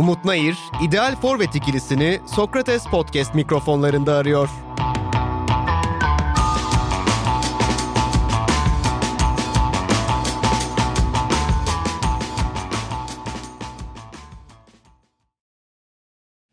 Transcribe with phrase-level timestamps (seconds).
[0.00, 4.48] Umut Nayır, ideal forvet ikilisini Sokrates Podcast mikrofonlarında arıyor.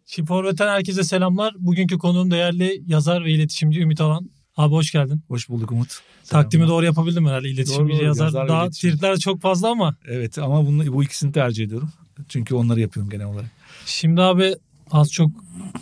[0.06, 1.56] Çift Forvet'ten herkese selamlar.
[1.60, 4.30] Bugünkü konuğum değerli yazar ve iletişimci Ümit Alan.
[4.58, 5.22] Abi hoş geldin.
[5.28, 6.00] Hoş bulduk Umut.
[6.30, 7.50] Takdimi doğru yapabildim herhalde.
[7.50, 8.26] İletişimci Doğru, yazar.
[8.26, 8.96] Yazar Daha iletişimci.
[8.96, 9.96] tweetler çok fazla ama.
[10.08, 11.90] Evet ama bunu, bu ikisini tercih ediyorum.
[12.30, 13.52] Çünkü onları yapıyorum genel olarak.
[13.86, 14.56] Şimdi abi
[14.92, 15.32] az çok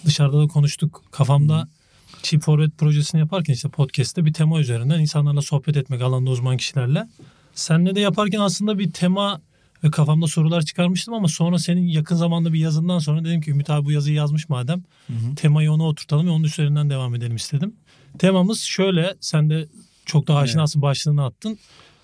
[0.05, 1.03] dışarıda da konuştuk.
[1.11, 1.67] Kafamda
[2.23, 7.07] Çift Forvet projesini yaparken işte podcast'te bir tema üzerinden insanlarla sohbet etmek alanda uzman kişilerle.
[7.55, 9.41] Senle de yaparken aslında bir tema
[9.83, 13.69] ve kafamda sorular çıkarmıştım ama sonra senin yakın zamanda bir yazından sonra dedim ki Ümit
[13.69, 14.83] abi bu yazıyı yazmış madem
[15.35, 17.75] temayı ona oturtalım ve onun üzerinden devam edelim istedim.
[18.19, 19.67] Temamız şöyle sen de
[20.05, 21.57] çok daha aşinasın başlığını attın.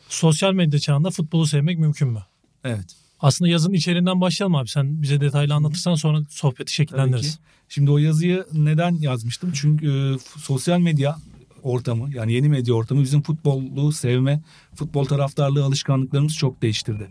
[0.10, 2.24] Sosyal medya çağında futbolu sevmek mümkün mü?
[2.64, 2.96] Evet.
[3.22, 4.68] Aslında yazının içeriğinden başlayalım abi.
[4.68, 7.40] Sen bize detaylı anlatırsan sonra sohbeti şekillendiririz.
[7.70, 9.52] Şimdi o yazıyı neden yazmıştım?
[9.54, 11.16] Çünkü e, sosyal medya
[11.64, 14.42] ortamı yani yeni medya ortamı bizim futbolu sevme,
[14.76, 17.08] futbol taraftarlığı alışkanlıklarımızı çok değiştirdi.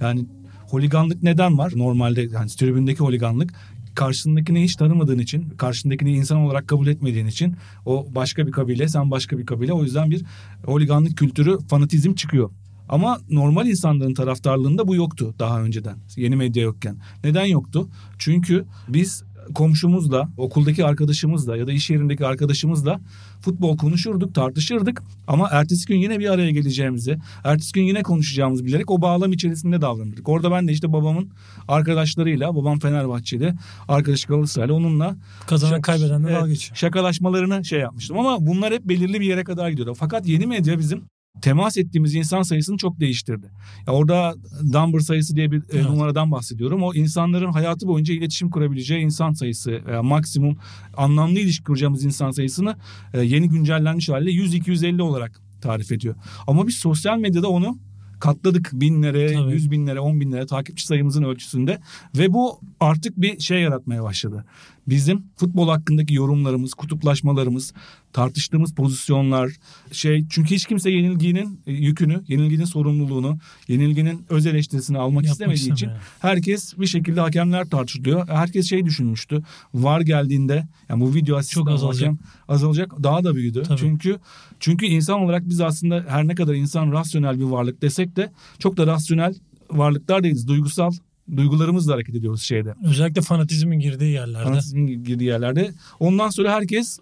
[0.00, 0.26] Yani
[0.68, 1.72] holiganlık neden var?
[1.76, 3.54] Normalde yani tribündeki holiganlık
[3.94, 9.10] karşındakini hiç tanımadığın için, karşındakini insan olarak kabul etmediğin için o başka bir kabile, sen
[9.10, 9.72] başka bir kabile.
[9.72, 10.22] O yüzden bir
[10.64, 12.50] holiganlık kültürü, fanatizm çıkıyor.
[12.88, 15.96] Ama normal insanların taraftarlığında bu yoktu daha önceden.
[16.16, 16.96] Yeni medya yokken.
[17.24, 17.88] Neden yoktu?
[18.18, 23.00] Çünkü biz komşumuzla, okuldaki arkadaşımızla ya da iş yerindeki arkadaşımızla
[23.40, 25.02] futbol konuşurduk, tartışırdık.
[25.26, 29.80] Ama ertesi gün yine bir araya geleceğimizi, ertesi gün yine konuşacağımızı bilerek o bağlam içerisinde
[29.80, 30.28] davranırdık.
[30.28, 31.30] Orada ben de işte babamın
[31.68, 33.54] arkadaşlarıyla, babam Fenerbahçeli,
[33.88, 36.76] arkadaşı Galatasaraylı onunla Kazanan kaybedenle evet, dalga geçiyor.
[36.76, 38.18] şakalaşmalarını şey yapmıştım.
[38.18, 39.94] Ama bunlar hep belirli bir yere kadar gidiyordu.
[39.94, 41.04] Fakat yeni medya bizim
[41.40, 43.46] temas ettiğimiz insan sayısını çok değiştirdi.
[43.86, 44.34] Ya orada
[44.72, 45.84] number sayısı diye bir e, Evet.
[45.84, 46.82] numaradan bahsediyorum.
[46.82, 50.56] O insanların hayatı boyunca iletişim kurabileceği insan sayısı, veya maksimum
[50.96, 52.76] anlamlı ilişki kuracağımız insan sayısını
[53.14, 56.14] e, yeni güncellenmiş haliyle 100-250 olarak tarif ediyor.
[56.46, 57.78] Ama biz sosyal medyada onu
[58.20, 59.52] katladık binlere, Tabii.
[59.52, 61.78] yüz binlere, on binlere takipçi sayımızın ölçüsünde
[62.18, 64.44] ve bu artık bir şey yaratmaya başladı.
[64.88, 67.72] Bizim futbol hakkındaki yorumlarımız, kutuplaşmalarımız,
[68.12, 69.50] tartıştığımız pozisyonlar
[69.92, 75.62] şey çünkü hiç kimse yenilginin e, yükünü, yenilginin sorumluluğunu, yenilginin öz eleştirisini almak Yapmak istemediği
[75.62, 76.00] için istemiyor.
[76.20, 78.28] herkes bir şekilde hakemler tartışılıyor.
[78.28, 79.42] Herkes şey düşünmüştü.
[79.74, 82.10] VAR geldiğinde yani bu video asistan azalacak.
[82.10, 82.18] hakem
[82.48, 83.62] azalacak daha da büyüdü.
[83.62, 83.78] Tabii.
[83.78, 84.18] Çünkü
[84.60, 88.76] çünkü insan olarak biz aslında her ne kadar insan rasyonel bir varlık desek de çok
[88.76, 89.34] da rasyonel
[89.70, 90.48] varlıklar değiliz.
[90.48, 90.92] Duygusal
[91.36, 92.74] duygularımızla hareket ediyoruz şeyde.
[92.84, 94.44] Özellikle fanatizmin girdiği yerlerde.
[94.44, 95.72] Fanatizmin girdiği yerlerde.
[96.00, 96.98] Ondan sonra herkes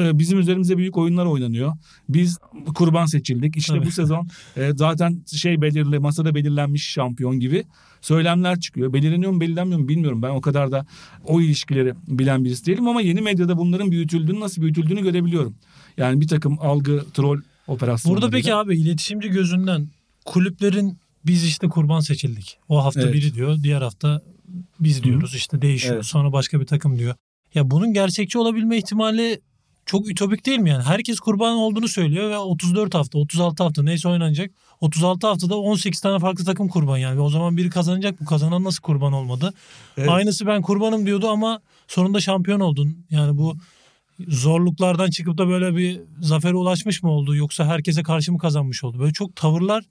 [0.00, 1.72] e, bizim üzerimize büyük oyunlar oynanıyor.
[2.08, 2.38] Biz
[2.74, 3.56] kurban seçildik.
[3.56, 3.86] İşte Tabii.
[3.86, 7.64] bu sezon e, zaten şey belirli masada belirlenmiş şampiyon gibi
[8.00, 8.92] söylemler çıkıyor.
[8.92, 10.22] Belirleniyor mu belirlenmiyor mu bilmiyorum.
[10.22, 10.86] Ben o kadar da
[11.24, 15.54] o ilişkileri bilen birisi değilim ama yeni medyada bunların büyütüldüğünü nasıl büyütüldüğünü görebiliyorum.
[15.96, 18.22] Yani bir takım algı troll operasyonları.
[18.22, 19.88] Burada peki abi iletişimci gözünden
[20.24, 22.58] kulüplerin biz işte kurban seçildik.
[22.68, 23.14] O hafta Evet.
[23.14, 24.22] biri diyor, diğer hafta
[24.80, 25.94] biz diyoruz işte değişiyor.
[25.94, 26.04] Evet.
[26.04, 27.14] Sonra başka bir takım diyor.
[27.54, 29.40] Ya bunun gerçekçi olabilme ihtimali
[29.86, 30.82] çok ütopik değil mi yani?
[30.82, 34.50] Herkes kurban olduğunu söylüyor ve 34 hafta, 36 hafta neyse oynanacak.
[34.80, 37.16] 36 haftada 18 tane farklı takım kurban yani.
[37.16, 39.54] Ve o zaman biri kazanacak bu kazanan nasıl kurban olmadı?
[39.96, 40.08] Evet.
[40.08, 43.06] Aynısı ben kurbanım diyordu ama sonunda şampiyon oldun.
[43.10, 43.56] Yani bu
[44.28, 48.98] zorluklardan çıkıp da böyle bir zafere ulaşmış mı oldu yoksa herkese karşı mı kazanmış oldu?
[48.98, 49.84] Böyle çok tavırlar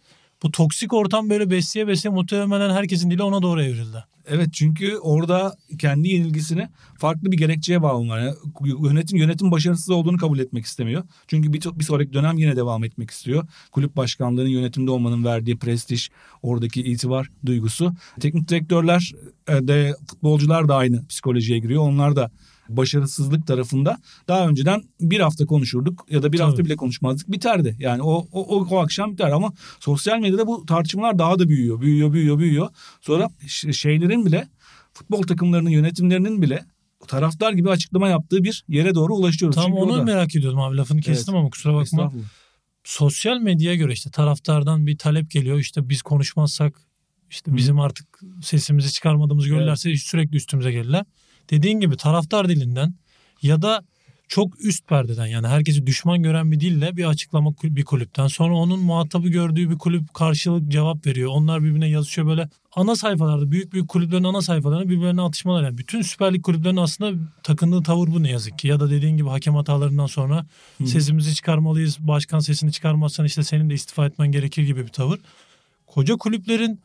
[0.43, 4.03] bu toksik ortam böyle besleye besleye muhtemelen herkesin dili ona doğru evrildi.
[4.29, 8.19] Evet çünkü orada kendi yenilgisini farklı bir gerekçeye bağlıyorlar.
[8.19, 8.35] Yani
[8.83, 11.03] yönetim yönetim başarısız olduğunu kabul etmek istemiyor.
[11.27, 13.47] Çünkü bir, bir sonraki dönem yine devam etmek istiyor.
[13.71, 16.09] Kulüp başkanlığının yönetimde olmanın verdiği prestij,
[16.41, 17.93] oradaki itibar duygusu.
[18.19, 19.13] Teknik direktörler
[19.47, 21.83] e, de futbolcular da aynı psikolojiye giriyor.
[21.83, 22.31] Onlar da
[22.69, 23.97] başarısızlık tarafında
[24.27, 26.47] daha önceden bir hafta konuşurduk ya da bir Tabii.
[26.47, 27.75] hafta bile konuşmazdık biterdi.
[27.79, 31.81] Yani o, o, o, o akşam biter ama sosyal medyada bu tartışmalar daha da büyüyor,
[31.81, 32.69] büyüyor, büyüyor, büyüyor.
[33.01, 33.29] Sonra
[33.71, 34.47] şeylerin bile
[34.93, 36.65] futbol takımlarının yönetimlerinin bile
[37.07, 39.55] taraftar gibi açıklama yaptığı bir yere doğru ulaşıyoruz.
[39.55, 42.13] Tam Çünkü onu da- merak ediyordum abi lafını kestim ama kusura bakma.
[42.83, 46.81] Sosyal medyaya göre işte taraftardan bir talep geliyor işte biz konuşmazsak
[47.29, 51.05] işte bizim artık sesimizi çıkarmadığımızı görürlerse sürekli üstümüze gelirler.
[51.49, 52.93] Dediğin gibi taraftar dilinden
[53.41, 53.83] ya da
[54.27, 58.27] çok üst perdeden yani herkesi düşman gören bir dille bir açıklama bir kulüpten.
[58.27, 61.31] Sonra onun muhatabı gördüğü bir kulüp karşılık cevap veriyor.
[61.33, 65.63] Onlar birbirine yazışıyor böyle ana sayfalarda büyük büyük kulüplerin ana sayfalarında birbirlerine atışmalar.
[65.63, 68.67] Yani bütün Süper Lig kulüplerinin aslında takındığı tavır bu ne yazık ki.
[68.67, 70.45] Ya da dediğin gibi hakem hatalarından sonra
[70.85, 71.97] sesimizi çıkarmalıyız.
[71.99, 75.19] Başkan sesini çıkarmazsan işte senin de istifa etmen gerekir gibi bir tavır.
[75.87, 76.79] Koca kulüplerin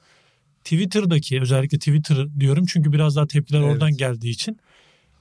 [0.64, 3.72] Twitter'daki özellikle Twitter diyorum çünkü biraz daha tepkiler Evet.
[3.72, 4.58] oradan geldiği için.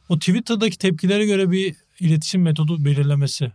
[0.09, 3.51] O Twitter'daki tepkilere göre bir iletişim metodu belirlemesi.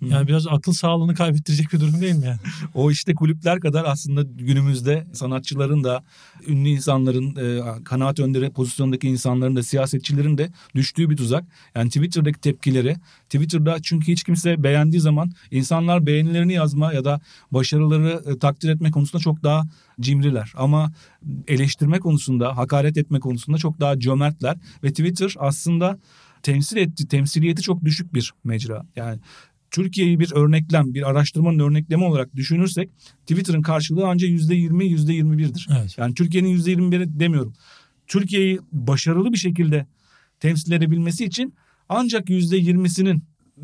[0.00, 2.38] Yani biraz akıl sağlığını kaybettirecek bir durum değil mi yani?
[2.74, 6.04] O işte kulüpler kadar aslında günümüzde sanatçıların da
[6.46, 11.44] ünlü insanların e, kanaat önderi pozisyondaki insanların da siyasetçilerin de düştüğü bir tuzak.
[11.74, 17.20] Yani Twitter'daki tepkileri Twitter'da çünkü hiç kimse beğendiği zaman insanlar beğenilerini yazma ya da
[17.50, 19.64] başarıları e, takdir etme konusunda çok daha
[20.00, 20.52] cimriler.
[20.56, 20.92] Ama
[21.48, 25.98] eleştirme konusunda, hakaret etme konusunda çok daha cömertler ve Twitter aslında
[26.42, 28.82] temsil etti, temsiliyeti çok düşük bir mecra.
[28.96, 29.18] Yani
[29.70, 35.68] Türkiye'yi bir örneklem, bir araştırmanın örneklemi olarak düşünürsek Twitter'ın karşılığı ancak %20, %21'dir.
[35.80, 35.98] Evet.
[35.98, 37.54] Yani Türkiye'nin %21'i demiyorum.
[38.06, 39.86] Türkiye'yi başarılı bir şekilde
[40.40, 41.54] temsil edebilmesi için
[41.88, 43.22] ancak %20'sinin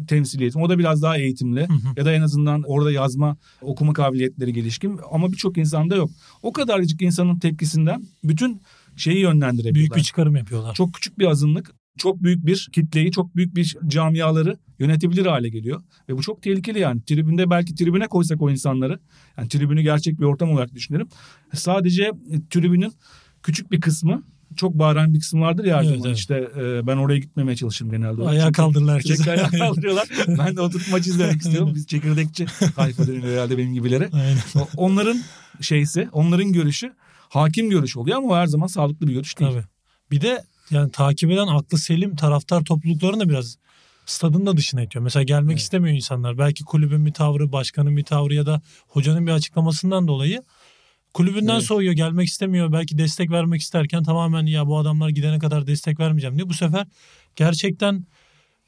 [0.09, 0.59] temsiliyeti.
[0.59, 1.73] O da biraz daha eğitimli hı.
[1.97, 6.11] ya da en azından orada yazma, okuma kabiliyetleri gelişkin ama birçok insanda yok.
[6.43, 8.63] O kadarcık insanın tepkisinden bütün
[8.97, 9.75] şeyi yönlendirebiliyorlar.
[9.75, 10.75] Büyük bir çıkarım yapıyorlar.
[10.75, 15.83] Çok küçük bir azınlık çok büyük bir kitleyi, çok büyük bir camiaları yönetebilir hale geliyor.
[16.09, 17.03] Ve bu çok tehlikeli yani.
[17.05, 18.99] Tribünde belki tribüne koysak o insanları,
[19.39, 21.09] yani tribünü gerçek bir ortam olarak düşünelim.
[21.55, 22.93] Sadece e, tribünün
[23.43, 24.23] küçük bir kısmı,
[24.57, 26.07] çok bağıran bir kısım vardır ya her Evet, zaman.
[26.07, 26.19] evet.
[26.19, 28.23] İşte e, ben oraya gitmemeye çalışırım genelde.
[28.23, 29.29] Ayağa Çünkü kaldırırlar herkes.
[29.29, 30.09] Ayağa kaldırıyorlar.
[30.39, 31.73] ben de oturup maç izlemek istiyorum.
[31.75, 34.11] Biz çekirdekçi tayfa deniyor herhalde benim gibilere.
[34.13, 34.67] Aynen.
[34.77, 35.21] Onların
[35.61, 36.93] şeysi, onların görüşü
[37.29, 39.51] hakim görüş oluyor ama o her zaman sağlıklı bir görüş değil.
[39.53, 39.65] Tabii.
[40.11, 43.59] Bir de yani takip eden aklı selim taraftar topluluklarını da biraz
[44.07, 45.03] stadın da dışına itiyor.
[45.03, 45.61] Mesela gelmek Evet.
[45.61, 46.39] istemiyor insanlar.
[46.39, 50.43] Belki kulübün bir tavrı, başkanın bir tavrı ya da hocanın bir açıklamasından dolayı
[51.15, 51.65] kulübünden Evet.
[51.65, 52.73] soğuyor, gelmek istemiyor.
[52.73, 56.49] Belki destek vermek isterken tamamen ya bu adamlar gidene kadar destek vermeyeceğim diye.
[56.49, 56.87] Bu sefer
[57.37, 58.07] gerçekten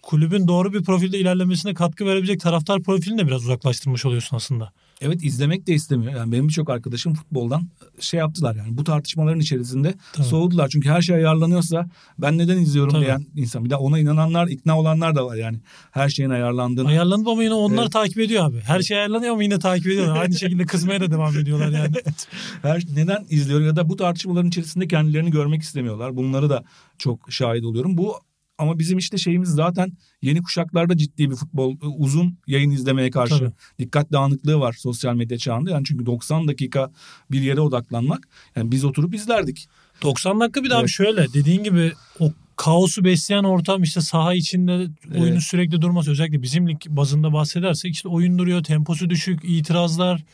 [0.03, 4.73] kulübün doğru bir profilde ilerlemesine katkı verebilecek taraftar profilini de biraz uzaklaştırmış oluyorsun aslında.
[5.01, 6.13] Evet izlemek de istemiyor.
[6.13, 7.69] Yani benim birçok arkadaşım futboldan
[8.01, 10.27] şey yaptılar yani bu tartışmaların içerisinde Tabii.
[10.27, 10.69] soğudular.
[10.69, 11.89] Çünkü her şey ayarlanıyorsa
[12.19, 13.05] ben neden izliyorum Tabii.
[13.05, 13.65] diyen insan.
[13.65, 15.59] Bir de ona inananlar, ikna olanlar da var yani.
[15.91, 16.89] Her şeyin ayarlandığını.
[16.89, 17.93] Ayarlanıp ama yine onlar Evet.
[17.93, 18.61] takip ediyor abi.
[18.61, 20.23] Her şey ayarlanıyor ama yine takip ediyorlar.
[20.23, 21.95] Aynı şekilde kızmaya da devam ediyorlar yani.
[22.63, 26.17] Her neden izliyor ya da bu tartışmaların içerisinde kendilerini görmek istemiyorlar.
[26.17, 26.65] Bunları da
[26.99, 27.99] çok şahit oluyorum.
[27.99, 28.15] Bu
[28.59, 29.93] ama bizim işte şeyimiz zaten
[30.23, 33.53] yeni kuşaklarda ciddi bir futbol uzun yayın izlemeye karşı Tabii.
[33.79, 35.71] dikkat dağınıklığı var sosyal medya çağında.
[35.71, 36.91] Yani çünkü 90 dakika
[37.31, 39.69] bir yere odaklanmak yani biz oturup izlerdik.
[40.03, 40.91] 90 dakika bir daha Evet.
[40.91, 44.73] şöyle dediğin gibi o kaosu besleyen ortam işte saha içinde
[45.15, 45.43] oyunun Evet.
[45.43, 50.25] sürekli durması özellikle bizim lig bazında bahsedersek işte oyun duruyor temposu düşük itirazlar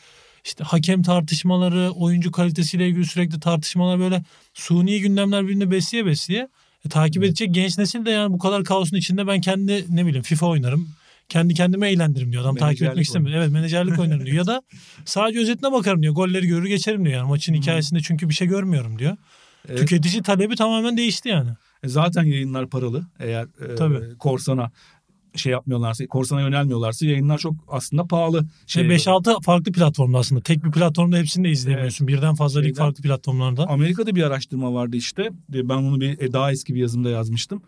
[0.45, 4.25] işte hakem tartışmaları oyuncu kalitesiyle ilgili sürekli tartışmalar böyle
[4.55, 6.49] suni gündemler birini besleye besleye
[6.87, 10.23] E, takip edecek genç nesil de yani bu kadar kaosun içinde ben kendi ne bileyim
[10.23, 10.89] FIFA oynarım
[11.29, 12.43] kendi kendime eğlendiririm diyor.
[12.43, 13.39] Adam takip etmek istemiyor.
[13.39, 14.37] Evet menajerlik oynarım diyor.
[14.37, 14.63] Ya da
[15.05, 16.15] sadece özetine bakarım diyor.
[16.15, 17.17] Golleri görür geçerim diyor.
[17.17, 19.17] Yani maçın hikayesinde çünkü bir şey görmüyorum diyor.
[19.69, 19.79] Evet.
[19.79, 21.51] Tüketici talebi tamamen değişti yani.
[21.83, 23.07] E, Zaten yayınlar paralı.
[23.21, 24.71] Eğer e, korsana
[25.37, 28.47] şey yapmıyorlarsa, korsana yönelmiyorlarsa yayınlar çok aslında pahalı.
[28.67, 30.41] Şey Şey, 5-6 farklı platformda aslında.
[30.41, 32.09] Tek bir platformda hepsini de izleyemiyorsun.
[32.09, 33.69] Birden fazla lig farklı platformlarda.
[33.69, 35.23] Amerika'da bir araştırma vardı işte.
[35.55, 37.63] E, Ben onu bir e, daha eski bir yazımda yazmıştım.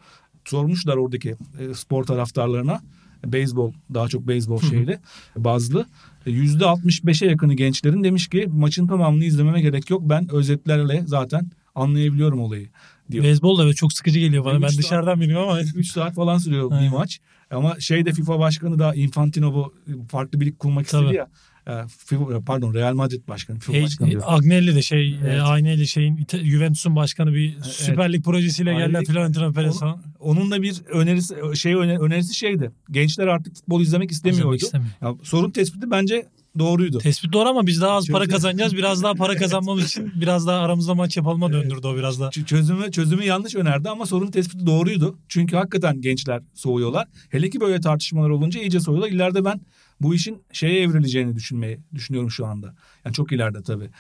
[0.45, 2.81] Sormuşlar oradaki e, spor taraftarlarına.
[3.27, 4.99] Beyzbol daha çok beyzbol şeyli
[5.37, 5.87] bazlı.
[6.27, 10.03] E, %65'e yakını gençlerin demiş ki maçın tamamını izlememe gerek yok.
[10.05, 12.69] Ben özetlerle zaten anlayabiliyorum olayı
[13.11, 13.25] diyor.
[13.25, 14.57] Beyzbol da evet çok sıkıcı geliyor bana.
[14.57, 17.21] Üç Ben saat- dışarıdan biliyorum ama 3 saat falan sürüyor bir maç.
[17.55, 19.75] Ama şeyde FIFA başkanı da Infantino bu
[20.09, 21.03] farklı bir lig kurmak Tabii.
[21.05, 21.29] istedi ya.
[21.69, 23.59] E, pardon Real Madrid başkanı.
[23.59, 24.23] FIFA Hey, başkanı diyor.
[24.27, 25.39] Agnelli de şey Evet.
[25.39, 28.83] e, Agnelli şeyin İta- Juventus'un başkanı bir Süper Lig projesiyle Aynen.
[28.93, 30.03] geldiler Florentino Perez falan.
[30.21, 32.71] Onun da bir önerisi şey öne- önerisi şeydi.
[32.91, 34.55] Gençler artık futbol izlemek istemiyordu.
[34.55, 34.91] İstemiyor.
[35.03, 36.27] Ya, sorun tespiti bence
[36.59, 36.99] doğruydu.
[36.99, 38.77] Tespit doğru ama biz daha az para Çünkü- kazanacağız.
[38.77, 42.31] Biraz daha para kazanmamız için biraz daha aramızda maç yapalım'a döndürdü o biraz daha.
[42.31, 45.19] Çözümü çözümü yanlış önerdi ama sorun tespiti doğruydu.
[45.29, 47.07] Çünkü hakikaten gençler soğuyorlar.
[47.31, 49.11] Hele ki böyle tartışmalar olunca iyice soğuyorlar.
[49.11, 49.61] İleride ben
[50.01, 52.75] bu işin şeye evrileceğini düşünmeyi düşünüyorum şu anda.
[53.05, 53.91] Yani çok ileride tabii.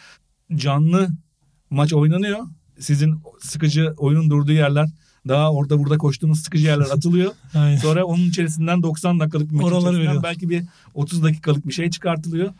[0.55, 1.09] Canlı
[1.71, 2.39] maç oynanıyor.
[2.79, 4.89] Sizin sıkıcı oyunun durduğu yerler
[5.29, 7.33] daha orada burada koştuğunuz sıkıcı yerler atılıyor.
[7.83, 10.23] Sonra onun içerisinden 90 dakikalık bir Oraları veriyor.
[10.23, 10.65] belki bir
[10.95, 12.53] 30 dakikalık bir şey çıkartılıyor.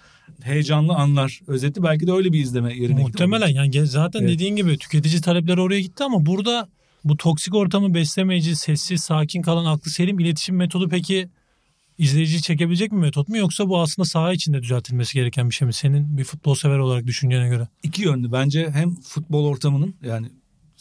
[0.43, 1.41] Heyecanlı anlar.
[1.47, 4.31] Özeti belki de öyle bir izleme yerine Muhtemelen yani zaten Evet.
[4.31, 6.69] dediğin gibi tüketici talepleri oraya gitti ama burada
[7.05, 11.29] bu toksik ortamı beslemeyici, sessiz, sakin kalan aklı selim iletişim metodu peki
[11.99, 15.73] izleyiciyi çekebilecek bir metot mu yoksa bu aslında saha içinde düzeltilmesi gereken bir şey mi?
[15.73, 17.69] Senin bir futbol sever olarak düşüncene göre.
[17.83, 18.33] iki yönlü.
[18.33, 20.27] Bence hem futbol ortamının yani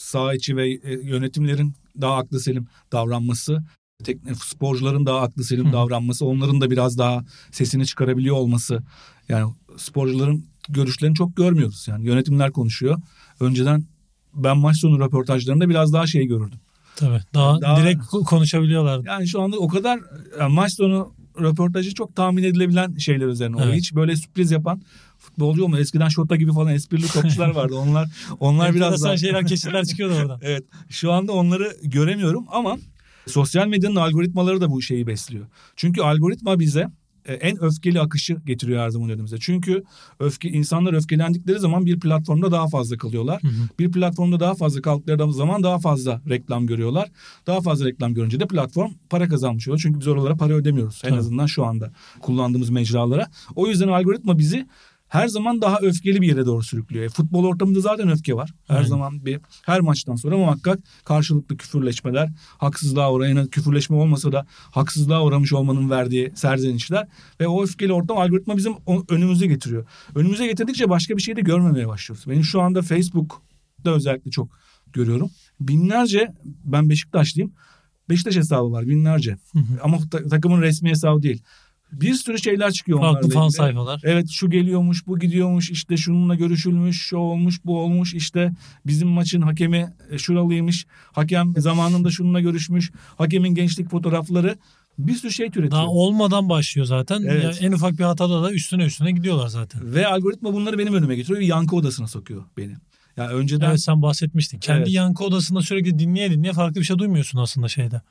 [0.04, 3.64] saha içi ve e, yönetimlerin daha aklı selim davranması,
[4.04, 5.74] tekne, sporcuların daha aklı selim Hı.
[5.74, 8.80] davranması, onların da biraz daha sesini çıkarabiliyor olması.
[9.30, 11.86] Yani sporcuların görüşlerini çok görmüyoruz.
[11.88, 13.02] Yani yönetimler konuşuyor.
[13.40, 13.84] Önceden
[14.34, 16.60] ben maç sonu röportajlarında biraz daha şey görürdüm.
[16.96, 17.22] Tabii.
[17.34, 19.02] Daha, Daha- direkt konuşabiliyorlar.
[19.06, 20.00] Yani şu anda o kadar
[20.40, 23.70] yani maç sonu röportajı çok tahmin edilebilen şeyler üzerine oluyor.
[23.70, 23.80] Evet.
[23.80, 24.82] Hiç böyle sürpriz yapan
[25.34, 25.82] futbolcu olmuyor.
[25.82, 27.76] Eskiden Şota gibi falan esprili topçular vardı.
[27.76, 28.10] Onlar
[28.40, 30.40] onlar biraz daha şeyler kesitler çıkıyordu oradan.
[30.44, 30.64] Evet.
[30.90, 32.78] Şu anda onları göremiyorum ama
[33.28, 35.46] sosyal medyanın algoritmaları da bu şeyi besliyor.
[35.76, 36.88] Çünkü algoritma bize
[37.26, 39.38] e, en öfkeli akışı getiriyor her zaman önümüze.
[39.40, 39.84] Çünkü
[40.20, 43.44] öfke insanlar öfkelendikleri zaman bir platformda daha fazla kalıyorlar.
[43.44, 43.70] Hı hı.
[43.80, 47.12] Bir platformda daha fazla kaldıkları zaman daha fazla reklam görüyorlar.
[47.48, 49.80] Daha fazla reklam görünce de platform para kazanmış oluyor.
[49.84, 51.02] Çünkü biz oralara para ödemiyoruz.
[51.04, 51.20] En Tabii.
[51.20, 53.28] azından şu anda kullandığımız mecralara.
[53.56, 54.68] O yüzden algoritma bizi
[55.14, 57.06] her zaman daha öfkeli bir yere doğru sürüklüyor.
[57.06, 58.54] E, futbol ortamında zaten öfke var.
[58.68, 58.88] Her Aynen.
[58.88, 65.54] zaman bir her maçtan sonra muhakkak karşılıklı küfürleşmeler, haksızlığa uğrayan küfürleşme olmasa da haksızlığa uğramış
[65.54, 67.08] olmanın verdiği serzenişler
[67.40, 68.74] ve o öfkeli ortam algoritma bizim
[69.10, 69.86] önümüze getiriyor.
[70.16, 72.26] Önümüze getirdikçe başka bir şey de görmemeye başlıyoruz.
[72.28, 74.50] Benim şu anda Facebook'ta özellikle çok
[74.94, 75.30] görüyorum.
[75.60, 76.34] Binlerce
[76.66, 77.52] ben Beşiktaşlıyım.
[78.10, 79.32] Beşiktaş hesabı var binlerce.
[79.32, 79.80] Hı hı.
[79.84, 81.44] Ama ta- takımın resmi hesabı değil.
[82.02, 83.58] Bir sürü şeyler çıkıyor Farklı onlarla fan ilgili.
[83.58, 84.02] sayfalar.
[84.04, 88.52] Evet şu geliyormuş bu gidiyormuş işte şununla görüşülmüş şu olmuş bu olmuş işte
[88.86, 94.58] bizim maçın hakemi e, şuralıymış hakem zamanında şununla görüşmüş hakemin gençlik fotoğrafları
[94.98, 95.72] bir sürü şey türetiyor.
[95.72, 97.24] Daha olmadan başlıyor zaten.
[97.28, 97.44] Evet.
[97.62, 99.94] Ya en ufak bir hatada da üstüne üstüne gidiyorlar zaten.
[99.96, 102.76] Ve algoritma bunları benim önüme getiriyor ve yankı odasına sokuyor beni.
[103.18, 104.60] Yani önceden Evet sen bahsetmiştin.
[104.60, 104.92] Kendi Evet.
[104.92, 108.02] yankı odasında sürekli dinleye dinleye farklı bir şey duymuyorsun aslında şeyde.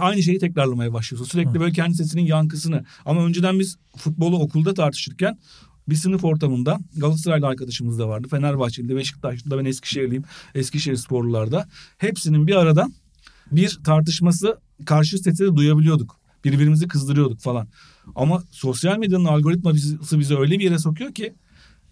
[0.00, 1.30] aynı şeyi tekrarlamaya başlıyorsun.
[1.30, 1.60] Sürekli Hı.
[1.60, 2.84] böyle kendi sesinin yankısını.
[3.04, 5.38] Ama önceden biz futbolu okulda tartışırken
[5.88, 8.28] bir sınıf ortamında Galatasaraylı arkadaşımız da vardı.
[8.28, 10.24] Fenerbahçeli'de, Beşiktaşlı'da, ben Eskişehirliyim.
[10.54, 11.68] Eskişehir sporlularda.
[11.98, 12.88] Hepsinin bir arada
[13.52, 16.16] bir tartışması karşı sesi de duyabiliyorduk.
[16.44, 17.68] Birbirimizi kızdırıyorduk falan.
[18.14, 21.34] Ama sosyal medyanın algoritması bizi öyle bir yere sokuyor ki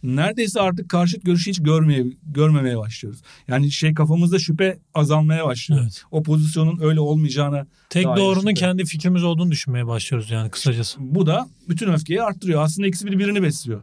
[0.02, 3.22] neredeyse artık karşıt görüşü hiç görmeye, görmemeye başlıyoruz.
[3.48, 5.80] Yani şey kafamızda şüphe azalmaya başlıyor.
[5.82, 6.02] Evet.
[6.10, 8.54] O pozisyonun öyle olmayacağına Tek doğrunun şüphe.
[8.54, 10.96] kendi fikrimiz olduğunu düşünmeye başlıyoruz yani kısacası.
[11.00, 12.62] bu da bütün öfkeyi arttırıyor.
[12.62, 13.82] Aslında ikisi birbirini besliyor.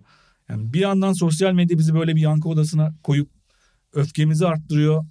[0.49, 3.29] Yani bir yandan sosyal medya bizi böyle bir yankı odasına koyup
[3.93, 5.05] öfkemizi arttırıyor.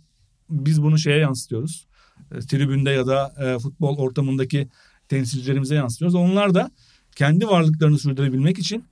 [0.50, 1.87] Biz bunu şeye yansıtıyoruz.
[2.35, 4.69] E, tribünde ya da e, futbol ortamındaki
[5.09, 6.15] temsilcilerimize yansıtıyoruz.
[6.15, 6.71] Onlar da
[7.17, 8.85] kendi varlıklarını sürdürebilmek için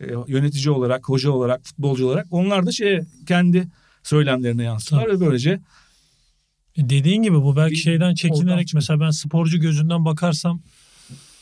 [0.00, 3.68] e, yönetici olarak, hoca olarak, futbolcu olarak onlar da şeye kendi
[4.02, 5.60] söylemlerine yansıtıyorlar ve böylece
[6.76, 10.62] E Dediğin gibi bu belki Bir şeyden çekinerek mesela ben sporcu gözünden bakarsam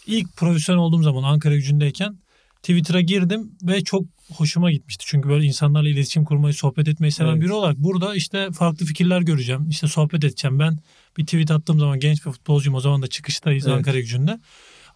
[0.06, 2.18] ilk profesyonel olduğum zaman Ankara gücündeyken
[2.62, 5.04] Twitter'a girdim ve çok hoşuma gitmişti.
[5.08, 7.42] Çünkü böyle insanlarla iletişim kurmayı, sohbet etmeyi seven Evet.
[7.42, 9.68] biri olarak burada işte farklı fikirler göreceğim.
[9.68, 10.58] İşte sohbet edeceğim.
[10.58, 10.78] Ben
[11.16, 13.76] bir tweet attığım zaman genç bir futbolcuyum o zaman da çıkıştayız Evet.
[13.76, 14.40] Ankara gücünde.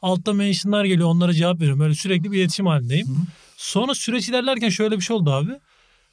[0.03, 1.81] Altta mentionlar geliyor onlara cevap veriyorum.
[1.81, 3.07] Böyle sürekli bir iletişim halindeyim.
[3.07, 3.17] Hı hı.
[3.57, 5.53] Sonra süreç ilerlerken şöyle bir şey oldu abi.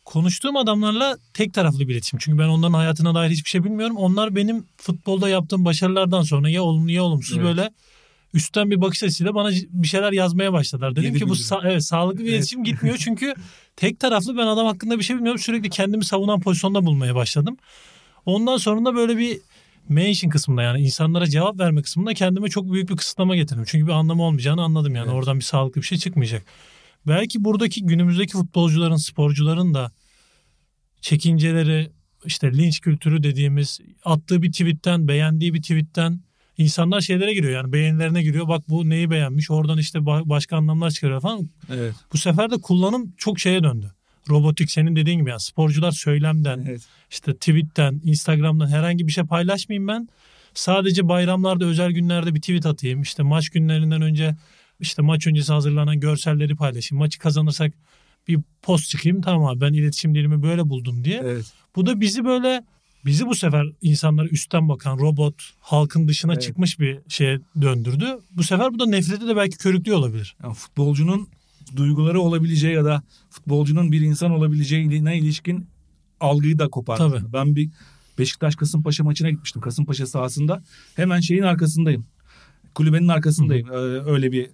[0.05, 2.19] Konuştuğum adamlarla tek taraflı bir iletişim.
[2.19, 3.97] Çünkü ben onların hayatına dair hiçbir şey bilmiyorum.
[3.97, 7.47] Onlar benim futbolda yaptığım başarılardan sonra ya olumlu ya olumsuz Evet.
[7.47, 7.71] böyle
[8.33, 10.91] üstten bir bakış açısıyla bana bir şeyler yazmaya başladılar.
[10.95, 12.33] Dedim Yedi ki bu sa- evet sağlıklı bir Evet.
[12.33, 13.33] iletişim gitmiyor çünkü
[13.75, 15.39] tek taraflı ben adam hakkında bir şey bilmiyorum.
[15.39, 17.57] Sürekli kendimi savunan pozisyonda bulmaya başladım.
[18.25, 19.39] Ondan sonra da böyle bir
[19.89, 23.63] mention kısmında yani insanlara cevap verme kısmında kendime çok büyük bir kısıtlama getirdim.
[23.67, 25.15] Çünkü bir anlamı olmayacağını anladım yani Evet.
[25.15, 26.43] oradan bir sağlıklı bir şey çıkmayacak.
[27.07, 29.91] Belki buradaki günümüzdeki futbolcuların, sporcuların da
[31.01, 31.91] çekinceleri,
[32.25, 36.19] işte linç kültürü dediğimiz attığı bir tweetten, beğendiği bir tweetten
[36.57, 38.47] insanlar şeylere giriyor yani beğenilerine giriyor.
[38.47, 41.49] Bak bu neyi beğenmiş oradan işte ba- başka anlamlar çıkarıyor falan.
[41.73, 43.91] evet, Bu sefer de kullanım çok şeye döndü.
[44.29, 46.81] Robotik senin dediğin gibi yani sporcular söylemden, evet.
[47.11, 50.07] İşte tweetten, Instagram'dan herhangi bir şey paylaşmayayım ben.
[50.53, 53.01] Sadece bayramlarda, özel günlerde bir tweet atayım.
[53.01, 54.35] İşte maç günlerinden önce
[54.79, 56.99] işte maç öncesi hazırlanan görselleri paylaşayım.
[56.99, 57.73] Maçı kazanırsak
[58.27, 59.21] bir post çıkayım.
[59.21, 61.19] Tamam abi ben iletişim dilimi böyle buldum diye.
[61.23, 61.45] evet.
[61.75, 62.63] Bu da bizi böyle
[63.05, 66.41] bizi bu sefer insanlara üstten bakan robot halkın dışına Evet.
[66.41, 68.05] çıkmış bir şeye döndürdü.
[68.31, 70.35] Bu sefer bu da nefreti de belki körüklüyor olabilir.
[70.43, 71.27] Yani futbolcunun
[71.75, 75.67] duyguları olabileceği ya da futbolcunun bir insan olabileceğine ilişkin
[76.19, 77.09] algıyı da kopardı.
[77.09, 77.33] Tabii.
[77.33, 77.69] Ben bir
[78.19, 79.61] Beşiktaş Kasımpaşa maçına gitmiştim.
[79.61, 80.63] Kasımpaşa sahasında.
[80.95, 82.05] Hemen şeyin arkasındayım.
[82.75, 83.67] Kulübenin arkasındayım.
[83.71, 83.75] Ee,
[84.11, 84.49] öyle bir e,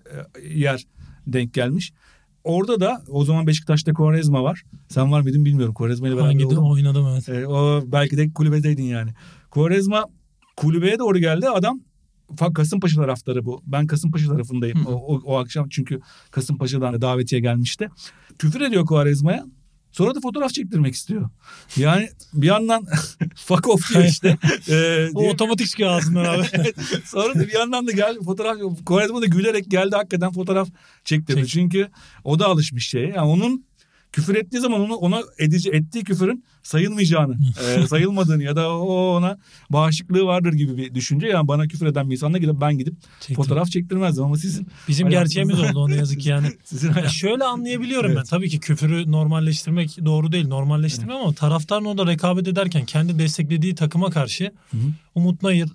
[0.60, 0.84] yer
[1.28, 1.94] denk gelmiş.
[2.44, 4.64] Orada da o zaman Beşiktaş'ta Quaresma var.
[4.90, 5.74] Sen var mıydın bilmiyorum.
[5.74, 6.72] Quaresma ile beraber Hangi oldum.
[6.72, 7.30] oynadım evet.
[7.30, 9.12] Ee, o belki de kulübedeydin yani.
[9.52, 10.06] Quaresma
[10.58, 11.50] kulübeye doğru geldi.
[11.50, 11.80] Adam
[12.56, 13.62] Kasımpaşa taraftarı bu.
[13.66, 14.90] Ben Kasımpaşa tarafındayım Hı.
[14.90, 16.00] o, o, o akşam çünkü
[16.32, 17.90] Kasımpaşa'dan davetiye gelmişti.
[18.40, 19.46] Küfür ediyor Quaresma'ya.
[19.96, 21.30] Sonra da fotoğraf çektirmek istiyor.
[21.78, 22.86] Yani bir yandan
[23.36, 24.38] fuck off diyor işte.
[24.70, 26.46] Ee, O otomatik çıkıyor ağzından abi.
[27.06, 30.70] Sonra da bir yandan da gel fotoğraf Quaresma da gülerek geldi hakikaten fotoğraf
[31.04, 31.40] çektirdi.
[31.40, 31.50] Çek.
[31.50, 31.90] Çünkü
[32.24, 33.08] o da alışmış şeye.
[33.08, 33.66] Yani onun
[34.16, 37.38] küfür ettiği zaman onu ona edici ettiği küfürün sayılmayacağını,
[37.78, 39.38] e, sayılmadığını ya da o ona
[39.70, 41.28] bağışıklığı vardır gibi bir düşünce.
[41.28, 43.36] Yani bana küfür eden bir insanla gidip ben gidip Çektim.
[43.36, 46.48] fotoğraf çektirmezdim ama sizin Bizim gerçeğimiz oldu onu yazık ki yani.
[46.64, 48.16] sizin Ya hayat- şöyle anlayabiliyorum ben.
[48.16, 48.30] Evet.
[48.30, 50.48] Tabii ki küfürü normalleştirmek doğru değil.
[50.48, 54.82] Normalleştirmem ama taraftarın orada rekabet ederken kendi desteklediği takıma karşı Hı hı.
[55.16, 55.70] Umut Nayır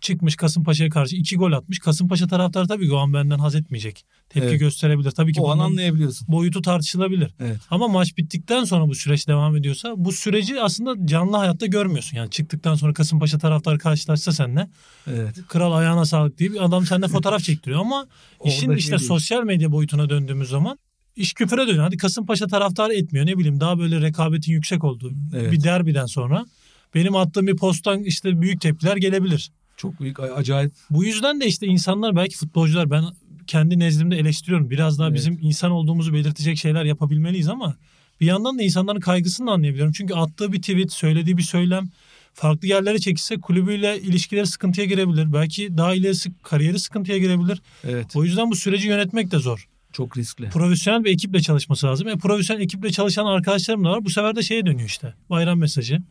[0.00, 1.78] çıkmış Kasımpaşa'ya karşı iki gol atmış.
[1.78, 4.04] Kasımpaşa taraftarı tabii ki o an benden haz etmeyecek.
[4.28, 4.60] Tepki Evet.
[4.60, 5.10] gösterebilir.
[5.10, 6.28] Tabii ki o an anlayabiliyorsun.
[6.28, 7.30] boyutu tartışılabilir.
[7.40, 7.56] Evet.
[7.70, 12.16] Ama maç bittikten sonra bu süreç devam ediyorsa bu süreci aslında canlı hayatta görmüyorsun.
[12.16, 14.68] Yani çıktıktan sonra Kasımpaşa taraftarı karşılaşsa seninle
[15.06, 15.36] Evet.
[15.48, 17.80] kral ayağına sağlık diye bir adam seninle fotoğraf çektiriyor.
[17.80, 18.06] Ama
[18.44, 19.08] işin şey işte değil.
[19.08, 20.78] sosyal medya boyutuna döndüğümüz zaman
[21.16, 21.84] iş küfüre dönüyor.
[21.84, 25.52] Hadi Kasımpaşa taraftarı etmiyor ne bileyim daha böyle rekabetin yüksek olduğu Evet.
[25.52, 26.46] bir derbiden sonra
[26.94, 29.50] benim attığım bir posttan işte büyük tepkiler gelebilir.
[29.76, 30.72] Çok büyük acayip.
[30.90, 33.04] Bu yüzden de işte insanlar belki futbolcular ben
[33.46, 34.70] kendi nezdimde eleştiriyorum.
[34.70, 35.16] Biraz daha Evet.
[35.16, 37.76] bizim insan olduğumuzu belirtecek şeyler yapabilmeliyiz ama
[38.20, 39.92] bir yandan da insanların kaygısını da anlayabiliyorum.
[39.92, 41.88] Çünkü attığı bir tweet, söylediği bir söylem
[42.34, 45.32] farklı yerlere çekilse kulübüyle ilişkileri sıkıntıya girebilir.
[45.32, 47.62] Belki daha ilerisi kariyeri sıkıntıya girebilir.
[47.84, 48.16] Evet.
[48.16, 49.68] O yüzden bu süreci yönetmek de zor.
[49.92, 50.48] Çok riskli.
[50.48, 52.08] Profesyonel bir ekiple çalışması lazım.
[52.08, 54.04] E, profesyonel ekiple çalışan arkadaşlarım da var.
[54.04, 55.14] Bu sefer de şeye dönüyor işte.
[55.30, 56.02] Bayram mesajı.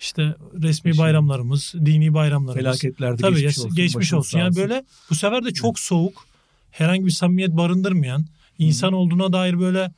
[0.00, 2.64] İşte resmi Şey- bayramlarımız, dini bayramlarımız.
[2.64, 3.74] Felaketlerde Tabii geçmiş olsun.
[3.76, 4.38] geçmiş olsun.
[4.38, 6.26] Yani böyle bu sefer de çok soğuk,
[6.70, 8.26] herhangi bir samimiyet barındırmayan,
[8.58, 9.92] insan olduğuna dair böyle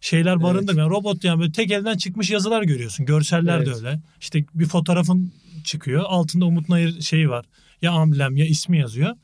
[0.00, 0.42] şeyler Evet.
[0.42, 3.06] barındırmayan robot yani böyle tek elden çıkmış yazılar görüyorsun.
[3.06, 3.76] Görseller de Evet.
[3.76, 4.00] öyle.
[4.20, 5.32] İşte bir fotoğrafın
[5.64, 6.02] çıkıyor.
[6.06, 7.44] Altında Umut Nayır şeyi var.
[7.82, 9.16] Ya amblem ya ismi yazıyor.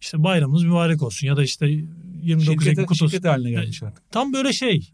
[0.00, 3.16] İşte bayramımız mübarek olsun ya da işte 29 Ekim şirket, kutlu olsun.
[3.16, 4.10] şirket haline gelmiş artık.
[4.10, 4.90] Tam böyle şey.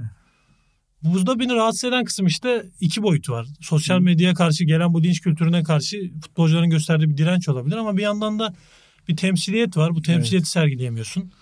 [1.02, 3.46] Buzda beni rahatsız eden kısım işte iki boyutu var.
[3.60, 8.02] Sosyal medyaya karşı gelen bu dinç kültürüne karşı futbolcuların gösterdiği bir direnç olabilir ama bir
[8.02, 8.54] yandan da
[9.08, 9.94] bir temsiliyet var.
[9.94, 11.32] Bu temsiliyeti sergileyemiyorsun.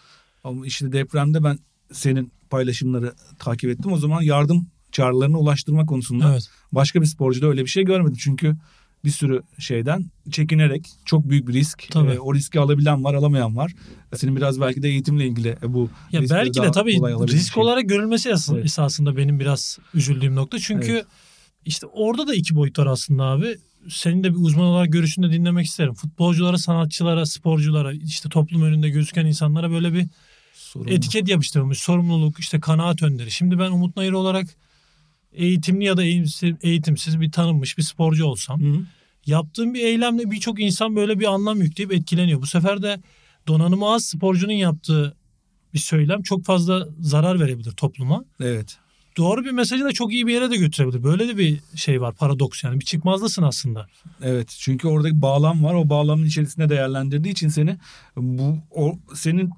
[0.44, 1.58] Ama işte depremde ben
[1.92, 3.92] senin paylaşımları takip ettim.
[3.92, 6.50] O zaman yardım çağrılarını ulaştırma konusunda Evet.
[6.72, 8.18] başka bir sporcuda öyle bir şey görmedim.
[8.20, 8.56] Çünkü
[9.04, 11.86] bir sürü şeyden çekinerek çok büyük bir risk.
[11.90, 12.10] Tabii.
[12.10, 13.72] e, o riski alabilen var, alamayan var.
[14.14, 16.92] Senin biraz belki de eğitimle ilgili e, bu Ya belki de tabii
[17.32, 17.62] risk şey.
[17.62, 18.64] olarak görülmesi es- Evet.
[18.64, 20.58] esasında benim biraz üzüldüğüm nokta.
[20.58, 21.04] Çünkü Evet.
[21.64, 23.56] işte orada da iki boyut var aslında abi.
[23.88, 25.94] Senin de bir uzman olarak görüşünü de dinlemek isterim.
[25.94, 30.06] Futbolculara, sanatçılara, sporculara, işte toplum önünde gözüken insanlara böyle bir
[30.54, 31.78] Sorun etiket yapıştırılmış.
[31.78, 33.30] Sorumluluk, işte kanaat önderi.
[33.30, 34.46] Şimdi ben Umut Nayır olarak
[35.32, 36.02] eğitimli ya da
[36.62, 38.80] eğitimsiz, bir tanınmış bir sporcu olsam Hı.
[39.26, 42.42] Yaptığım bir eylemle birçok insan böyle bir anlam yükleyip etkileniyor.
[42.42, 43.00] Bu sefer de
[43.48, 45.16] donanımı az sporcunun yaptığı
[45.74, 48.24] bir söylem çok fazla zarar verebilir topluma.
[48.40, 48.78] Evet.
[49.16, 51.02] Doğru bir mesajı da çok iyi bir yere de götürebilir.
[51.02, 53.86] Böyle de bir şey var paradoks yani bir çıkmazdasın aslında.
[54.22, 55.74] Evet çünkü oradaki bağlam var.
[55.74, 57.76] O bağlamın içerisinde değerlendirdiği için seni
[58.16, 59.50] bu o senin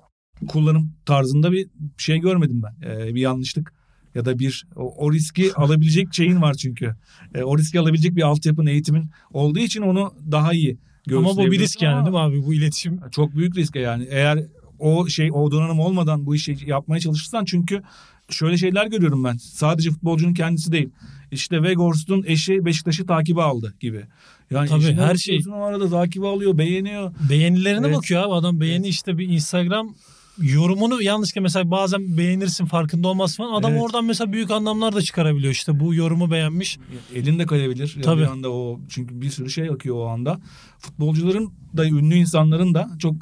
[0.48, 2.88] kullanım tarzında bir şey görmedim ben.
[2.88, 3.72] Ee, bir yanlışlık
[4.14, 6.94] ya da bir o, o riski alabilecek şeyin var çünkü.
[7.35, 10.79] Ee, o riski alabilecek bir altyapın, eğitimin olduğu için onu daha iyi
[11.11, 13.01] Ama bu bir risk yani değil mi abi bu iletişim?
[13.11, 14.07] Çok büyük risk yani.
[14.11, 14.44] Eğer
[14.79, 17.83] o şey o donanım olmadan bu işi yapmaya çalışırsan çünkü
[18.31, 19.37] şöyle şeyler görüyorum ben.
[19.37, 20.88] Sadece futbolcunun kendisi değil.
[21.31, 24.05] İşte Weghorst'un eşi Beşiktaş'ı takibe aldı gibi.
[24.51, 27.12] Yani Tabii, her şey- O arada takibi alıyor, beğeniyor.
[27.31, 27.96] Beğenilerine Evet.
[27.96, 29.94] bakıyor abi adam beğeni işte bir Instagram
[30.38, 33.55] yorumunu yanlışlıkla mesela bazen beğenirsin farkında olmaz falan.
[33.55, 33.83] Adam Evet.
[33.83, 36.79] oradan mesela büyük anlamlar da çıkarabiliyor işte bu yorumu beğenmiş.
[37.14, 37.92] Elin de kayabilir.
[37.97, 38.21] Ya Tabii.
[38.21, 40.40] Bir anda o çünkü bir sürü şey akıyor o anda.
[40.79, 43.14] Futbolcuların da ünlü insanların da çok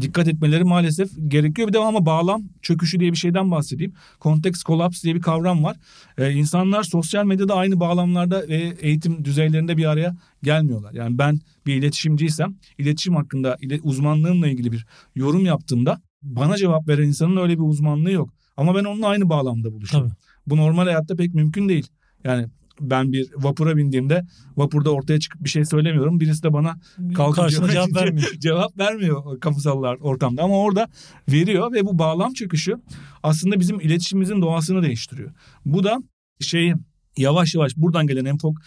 [0.00, 1.68] dikkat etmeleri maalesef gerekiyor.
[1.68, 3.92] Bir de ama bağlam çöküşü diye bir şeyden bahsedeyim.
[4.20, 5.76] Context collapse diye bir kavram var.
[6.18, 10.92] Ee, insanlar sosyal medyada aynı bağlamlarda ve eğitim düzeylerinde bir araya gelmiyorlar.
[10.92, 17.02] Yani ben bir iletişimciysem iletişim hakkında ile- uzmanlığımla ilgili bir yorum yaptığımda bana cevap veren
[17.02, 18.30] insanın öyle bir uzmanlığı yok.
[18.56, 20.10] Ama ben onunla aynı bağlamda buluşuyorum.
[20.10, 20.18] Tabii.
[20.46, 21.86] Bu normal hayatta pek mümkün değil.
[22.24, 22.46] Yani
[22.80, 24.24] ben bir vapura bindiğimde
[24.56, 26.20] vapurda ortaya çıkıp bir şey söylemiyorum.
[26.20, 26.76] Birisi de bana
[27.14, 28.28] kalkıp cevap vermiyor.
[28.38, 30.88] cevap vermiyor kamusallar ortamda ama orada
[31.28, 32.76] veriyor ve bu bağlam çöküşü
[33.22, 35.30] aslında bizim iletişimimizin doğasını değiştiriyor.
[35.66, 35.98] Bu da
[36.40, 36.74] şeyi
[37.16, 38.58] yavaş yavaş buradan gelen enfok,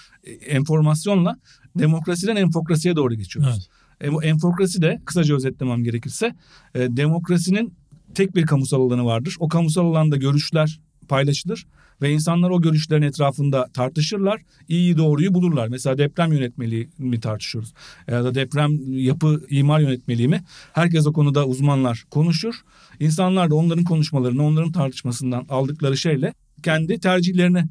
[0.48, 1.38] enformasyonla
[1.80, 3.54] demokrasiden enfokrasiye doğru geçiyoruz.
[3.54, 3.68] Evet.
[4.02, 6.36] E, Enfokrasi de kısaca özetlemem gerekirse
[6.76, 7.74] e, demokrasinin
[8.14, 9.36] tek bir kamusal alanı vardır.
[9.40, 11.66] O kamusal alanda görüşler paylaşılır
[12.02, 14.42] ve insanlar o görüşlerin etrafında tartışırlar.
[14.68, 15.68] İyiyi doğruyu bulurlar.
[15.68, 17.74] Mesela deprem yönetmeliği mi tartışıyoruz?
[18.08, 20.44] Ya da deprem yapı imar yönetmeliği mi?
[20.74, 22.56] Herkes o konuda uzmanlar konuşur.
[23.00, 26.34] İnsanlar da onların konuşmalarını, onların tartışmasından aldıkları şeyle
[26.64, 27.64] kendi tercihlerini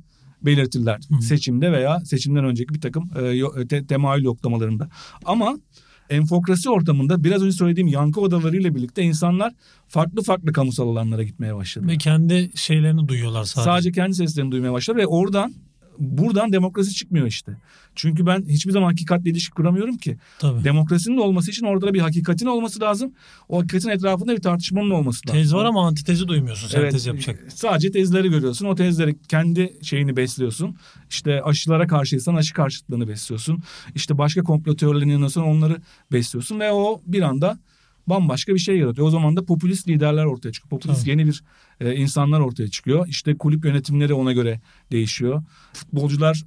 [0.42, 1.22] belirtirler Hı.
[1.22, 3.10] seçimde veya seçimden önceki bir takım
[3.62, 4.88] e, te- temayül yoklamalarında.
[5.24, 5.58] Ama
[6.10, 9.52] enfokrasi ortamında biraz önce söylediğim yankı odalarıyla birlikte insanlar
[9.88, 11.88] farklı farklı kamusal alanlara gitmeye başladı.
[11.88, 13.70] Ve kendi şeylerini duyuyorlar sadece.
[13.70, 15.54] Sadece kendi seslerini duymaya başladı ve oradan
[15.98, 17.56] buradan demokrasi çıkmıyor işte.
[17.94, 20.18] Çünkü ben hiçbir zaman hakikatle ilişki kuramıyorum ki.
[20.38, 20.64] Tabii.
[20.64, 23.12] Demokrasinin olması için orada bir hakikatin olması lazım.
[23.48, 25.42] O hakikatin etrafında bir tartışmanın olması lazım.
[25.42, 26.68] Tez var ama antitezi duymuyorsun.
[26.68, 27.44] Sentez yapacak.
[27.48, 28.66] Sadece tezleri görüyorsun.
[28.66, 30.76] O tezleri kendi şeyini besliyorsun.
[31.10, 33.62] İşte aşılara karşıysan aşı karşıtlığını besliyorsun.
[33.94, 35.76] İşte başka komplo teorilerine inanıyorsan onları
[36.12, 37.58] besliyorsun ve o bir anda
[38.06, 39.06] bambaşka bir şey yaratıyor.
[39.06, 40.70] O zaman da popülist liderler ortaya çıkıyor.
[40.70, 41.10] Popülist Tabii.
[41.10, 41.42] yeni bir
[41.80, 43.06] e, insanlar ortaya çıkıyor.
[43.08, 44.60] İşte kulüp yönetimleri ona göre
[44.92, 45.42] değişiyor.
[45.72, 46.44] Futbolcular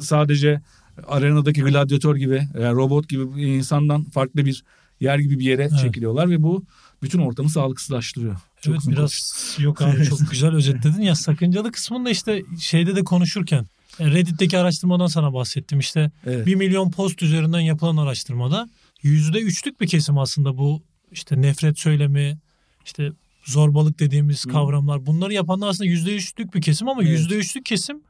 [0.00, 0.60] sadece
[1.06, 4.64] arenadaki gladyatör gibi, yani robot gibi bir insandan farklı bir
[5.00, 5.80] yer gibi bir yere Evet.
[5.82, 6.64] çekiliyorlar ve bu
[7.02, 8.36] bütün ortamı sağlıksızlaştırıyor.
[8.60, 11.02] Çok evet biraz yok abi çok güzel özetledin.
[11.02, 13.66] Ya sakıncalı kısmında işte şeyde de konuşurken
[14.00, 15.78] e, Reddit'teki araştırmadan sana bahsettim.
[15.78, 16.46] İşte Evet.
[16.46, 18.68] 1 milyon post üzerinden yapılan araştırmada
[19.02, 22.38] yüzde üçlük bir kesim aslında bu işte nefret söylemi,
[22.84, 23.12] işte
[23.44, 24.48] zorbalık dediğimiz Hı.
[24.48, 27.12] kavramlar bunları yapanlar aslında yüzde üçlük bir kesim ama Evet.
[27.12, 28.00] yüzde üçlük kesim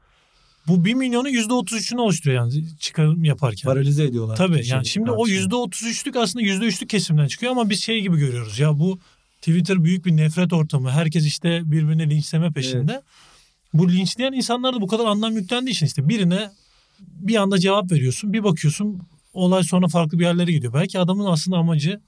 [0.67, 3.69] bu 1 milyonun yüzde otuz üçünü oluşturuyor yani çıkarım yaparken.
[3.69, 4.35] Paralize ediyorlar.
[4.35, 7.83] Tabii Şey, yani şimdi o yüzde otuz üçlük aslında yüzde üçlük kesimden çıkıyor ama biz
[7.83, 8.99] şey gibi görüyoruz ya bu
[9.41, 10.91] Twitter büyük bir nefret ortamı.
[10.91, 13.01] Herkes işte birbirini linçleme peşinde.
[13.73, 16.49] Bu linçleyen insanlar da bu kadar anlam yüklendiği için işte birine
[16.99, 18.33] bir anda cevap veriyorsun.
[18.33, 19.01] Bir bakıyorsun
[19.33, 20.73] olay sonra farklı bir yerlere gidiyor.
[20.73, 21.99] Belki adamın aslında amacı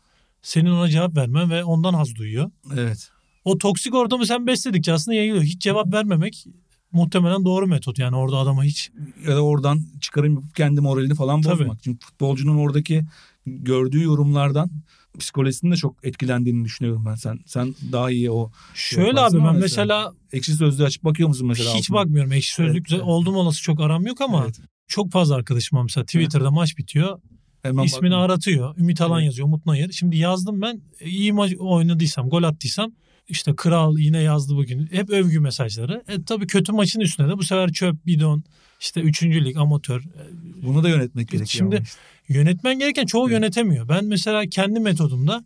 [0.42, 2.52] senin ona cevap vermen ve ondan haz duyuyor.
[2.78, 3.10] Evet.
[3.46, 5.44] O toksik ortamı sen besledikçe aslında yayılıyor.
[5.44, 6.46] Hiç cevap vermemek
[6.92, 8.00] muhtemelen doğru metot.
[8.00, 8.92] Yani orada adama hiç
[9.28, 11.60] Ya da oradan çıkarım yapıp kendi moralini falan Tabii.
[11.60, 11.84] bozmak.
[11.84, 13.04] Çünkü futbolcunun oradaki
[13.46, 14.72] gördüğü yorumlardan
[15.20, 17.16] psikolojisinin de çok etkilendiğini düşünüyorum ben.
[17.16, 21.30] Sen sen daha iyi o şöyle Yaparsın abi ben ama mesela ekşi sözlüğü açıp bakıyor
[21.30, 21.70] musun mesela?
[21.74, 21.98] hiç altına?
[21.98, 22.32] bakmıyorum.
[22.32, 23.04] Ekşi sözlük Evet, evet.
[23.04, 24.60] oldum olası çok aram yok ama Evet.
[24.88, 27.20] çok fazla arkadaşım var mesela Twitter'da maç bitiyor.
[27.62, 28.24] Hemen ismini bakma.
[28.24, 28.78] aratıyor.
[28.78, 29.26] Ümit Alan Evet.
[29.26, 29.48] yazıyor.
[29.48, 29.92] Umut Nayır.
[29.92, 30.82] Şimdi yazdım ben.
[31.00, 32.92] e, iyi maç oynadıysam, gol attıysam
[33.30, 34.88] işte kral yine yazdı bugün.
[34.92, 36.04] Hep övgü mesajları.
[36.08, 38.44] E tabii kötü maçın üstüne de bu sefer çöp, bidon,
[38.80, 40.02] işte üçüncü lig, amatör.
[40.02, 40.22] E,
[40.64, 41.48] Bunu da yönetmek gerekiyor.
[41.48, 42.00] Şimdi işte.
[42.30, 43.34] Yönetmen gereken çoğu Evet.
[43.34, 43.90] yönetemiyor.
[43.90, 45.44] Ben mesela kendi metodumda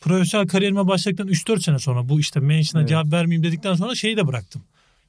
[0.00, 2.88] profesyonel kariyerime başladıktan 3-4 sene sonra bu işte mention'a Evet.
[2.88, 4.62] cevap vermeyeyim dedikten sonra şeyi de bıraktım.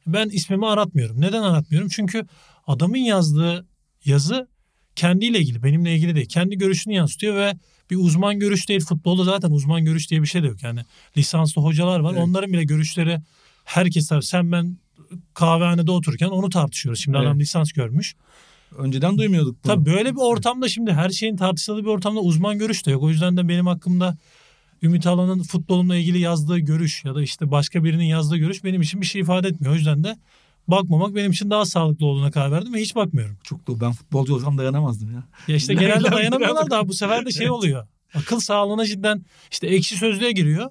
[0.08, 1.22] Ben ismimi aratmıyorum.
[1.22, 1.90] Neden aratmıyorum?
[1.90, 2.26] Çünkü
[2.68, 3.66] adamın yazdığı
[4.06, 4.48] yazı
[4.96, 6.28] kendiyle ilgili, benimle ilgili değil.
[6.28, 7.54] Kendi görüşünü yansıtıyor ve
[7.92, 8.82] bir uzman görüş değil.
[8.82, 10.64] Futbolda zaten uzman görüş diye bir şey de yok.
[10.64, 10.80] Yani
[11.18, 12.14] lisanslı hocalar var.
[12.14, 12.24] Evet.
[12.24, 13.20] Onların bile görüşleri
[13.66, 14.78] herkes tabii sen ben
[15.34, 17.02] kahvehanede otururken onu tartışıyoruz.
[17.02, 17.28] Şimdi Evet.
[17.28, 18.16] adam lisans görmüş.
[18.78, 19.74] önceden duymuyorduk bunu.
[19.74, 23.04] Tabii böyle bir ortamda şimdi her şeyin tartışıldığı bir ortamda uzman görüş de yok.
[23.04, 24.18] O yüzden de benim hakkımda
[24.84, 29.02] Ümit Alan'ın futbolumla ilgili yazdığı görüş ya da işte başka birinin yazdığı görüş benim için
[29.02, 29.74] bir şey ifade etmiyor.
[29.74, 30.18] O yüzden de
[30.72, 33.38] bakmamak benim için daha sağlıklı olduğuna karar verdim ve hiç bakmıyorum.
[33.44, 35.24] Çok da ben futbolcu olsam dayanamazdım ya.
[35.48, 37.88] Ya işte genelde dayanamıyorlar da bu sefer de şey oluyor.
[38.14, 40.70] Akıl sağlığına cidden işte ekşi sözlüğe giriyor.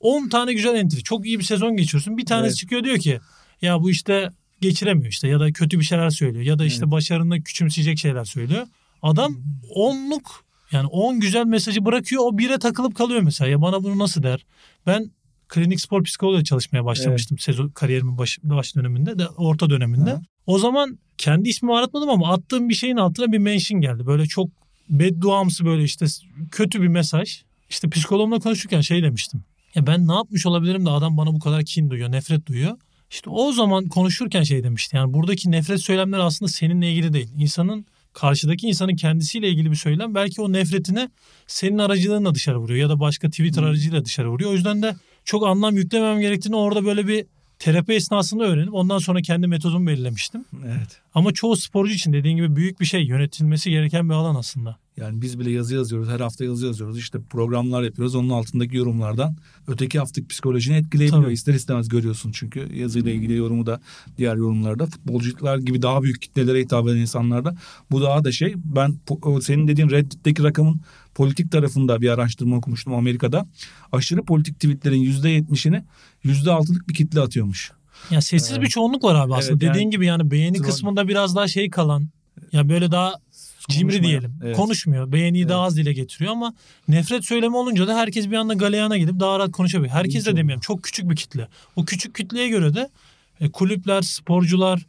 [0.00, 1.02] 10 tane güzel entry.
[1.02, 2.16] Çok iyi bir sezon geçiyorsun.
[2.16, 2.56] Bir tanesi Evet.
[2.56, 3.20] çıkıyor diyor ki
[3.62, 4.30] ya bu işte
[4.60, 6.90] geçiremiyor işte ya da kötü bir şeyler söylüyor ya da işte Evet.
[6.92, 8.66] başarını küçümseyecek şeyler söylüyor.
[9.02, 9.36] Adam
[9.74, 13.50] onluk yani 10 güzel mesajı bırakıyor o bire takılıp kalıyor mesela.
[13.50, 14.46] Ya bana bunu nasıl der?
[14.86, 15.10] Ben
[15.48, 20.10] klinik spor psikoloğuyla çalışmaya başlamıştım sezon kariyerimin baş, baş döneminde de orta döneminde.
[20.10, 20.20] Hı.
[20.46, 24.06] O zaman kendi ismimi aratmadım ama attığım bir şeyin altına bir mention geldi.
[24.06, 24.48] Böyle çok
[24.88, 26.06] bedduamsı böyle işte
[26.50, 27.42] kötü bir mesaj.
[27.70, 29.44] İşte psikologumla konuşurken şey demiştim.
[29.74, 32.76] Ya ben ne yapmış olabilirim de adam bana bu kadar kin duyuyor, nefret duyuyor.
[33.10, 34.96] İşte o zaman konuşurken şey demişti.
[34.96, 37.28] Yani buradaki nefret söylemleri aslında seninle ilgili değil.
[37.36, 41.10] İnsanın karşıdaki insanın kendisiyle ilgili bir söylem belki o nefretini
[41.46, 44.50] senin aracılığınla dışarı vuruyor ya da başka Twitter aracıyla dışarı vuruyor.
[44.50, 47.26] O yüzden de çok anlam yüklemem gerektiğini orada böyle bir
[47.58, 50.44] terapi esnasında öğrenip ondan sonra kendi metodumu belirlemiştim.
[50.66, 51.00] Evet.
[51.14, 54.76] Ama çoğu sporcu için dediğin gibi büyük bir şey yönetilmesi gereken bir alan aslında.
[54.96, 56.08] Yani biz bile yazı yazıyoruz.
[56.08, 56.98] Her hafta yazı yazıyoruz.
[56.98, 58.14] İşte programlar yapıyoruz.
[58.14, 59.36] Onun altındaki yorumlardan
[59.68, 61.24] öteki haftaki psikolojini etkileyebiliyor.
[61.24, 61.32] Tabii.
[61.32, 63.80] İster istemez görüyorsun çünkü yazıyla ilgili yorumu da
[64.18, 64.86] diğer yorumlarda.
[64.86, 67.56] Futbolcular gibi daha büyük kitlelere hitap eden insanlarda
[67.90, 68.54] bu daha da şey.
[68.64, 68.94] Ben
[69.42, 70.80] senin dediğin Reddit'teki rakamın
[71.14, 73.46] politik tarafında bir araştırma okumuştum Amerika'da.
[73.92, 75.82] Aşırı politik tweetlerin %70'ini
[76.24, 77.72] %6'lık bir kitle atıyormuş.
[78.10, 78.62] Ya sessiz Evet.
[78.62, 79.52] bir çoğunluk var abi aslında.
[79.52, 80.66] Evet, yani- Dediğin gibi yani beğeni Troll.
[80.66, 82.08] kısmında biraz daha şey kalan
[82.52, 83.14] ya böyle daha
[83.68, 84.34] cimri diyelim.
[84.44, 84.56] Evet.
[84.56, 85.12] Konuşmuyor.
[85.12, 85.50] Beğeniyi Evet.
[85.50, 86.54] daha az dile getiriyor ama
[86.88, 89.94] nefret söylemi olunca da herkes bir anda galeyana gidip daha rahat konuşabiliyor.
[89.94, 90.60] Herkes İyi de demiyorum.
[90.60, 91.48] Çok küçük bir kitle.
[91.76, 92.90] O küçük kitleye göre de
[93.40, 94.86] e, kulüpler, sporcular,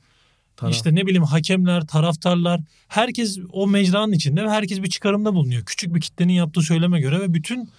[0.57, 0.73] Taraf.
[0.73, 5.63] işte ne bileyim hakemler, taraftarlar herkes o mecranın içinde ve herkes bir çıkarımda bulunuyor.
[5.65, 7.69] Küçük bir kitlenin yaptığı söyleme göre ve bütün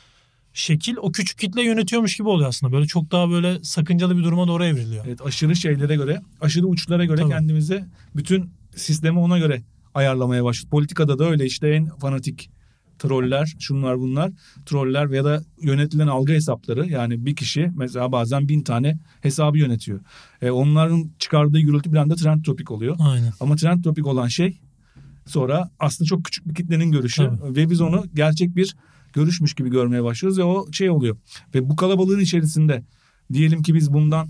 [0.53, 2.73] şekil o küçük kitle yönetiyormuş gibi oluyor aslında.
[2.73, 5.05] Böyle çok daha böyle sakıncalı bir duruma doğru evriliyor.
[5.07, 7.31] Evet aşırı şeylere göre, aşırı uçlara göre Tabii.
[7.31, 7.85] kendimizi
[8.17, 9.63] bütün sistemi ona göre
[9.99, 10.71] ayarlamaya başladık.
[10.71, 12.51] Politikada da öyle işte en fanatik
[12.99, 14.31] troller, şunlar bunlar,
[14.67, 20.01] troller ya da yönetilen algı hesapları yani bir kişi mesela bazen bin tane hesabı yönetiyor.
[20.43, 22.97] E, onların çıkardığı gürültü bir anda trend topik oluyor.
[23.01, 23.33] Aynen.
[23.41, 24.61] Ama trend topik olan şey
[25.27, 27.57] sonra aslında çok küçük bir kitlenin görüşü Tabii.
[27.57, 28.77] ve biz onu gerçek bir
[29.13, 31.17] görüşmüş gibi görmeye başlıyoruz ve o şey oluyor.
[31.55, 32.85] Ve bu kalabalığın içerisinde
[33.33, 34.29] diyelim ki biz bundan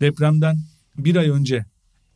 [0.00, 0.58] depremden
[0.98, 1.64] bir ay önce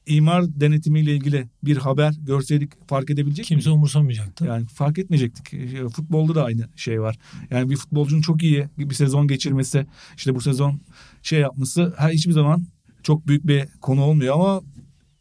[0.06, 3.76] imar denetimiyle ilgili bir haber görseydik fark edebilecek Kimse miydik?
[3.76, 4.44] umursamayacaktı.
[4.44, 5.54] Yani fark etmeyecektik.
[5.54, 7.16] E, Futbolda da aynı şey var.
[7.50, 10.80] Yani bir futbolcunun çok iyi bir sezon geçirmesi, işte bu sezon
[11.22, 12.66] şey yapması her hiçbir zaman
[13.02, 14.60] çok büyük bir konu olmuyor ama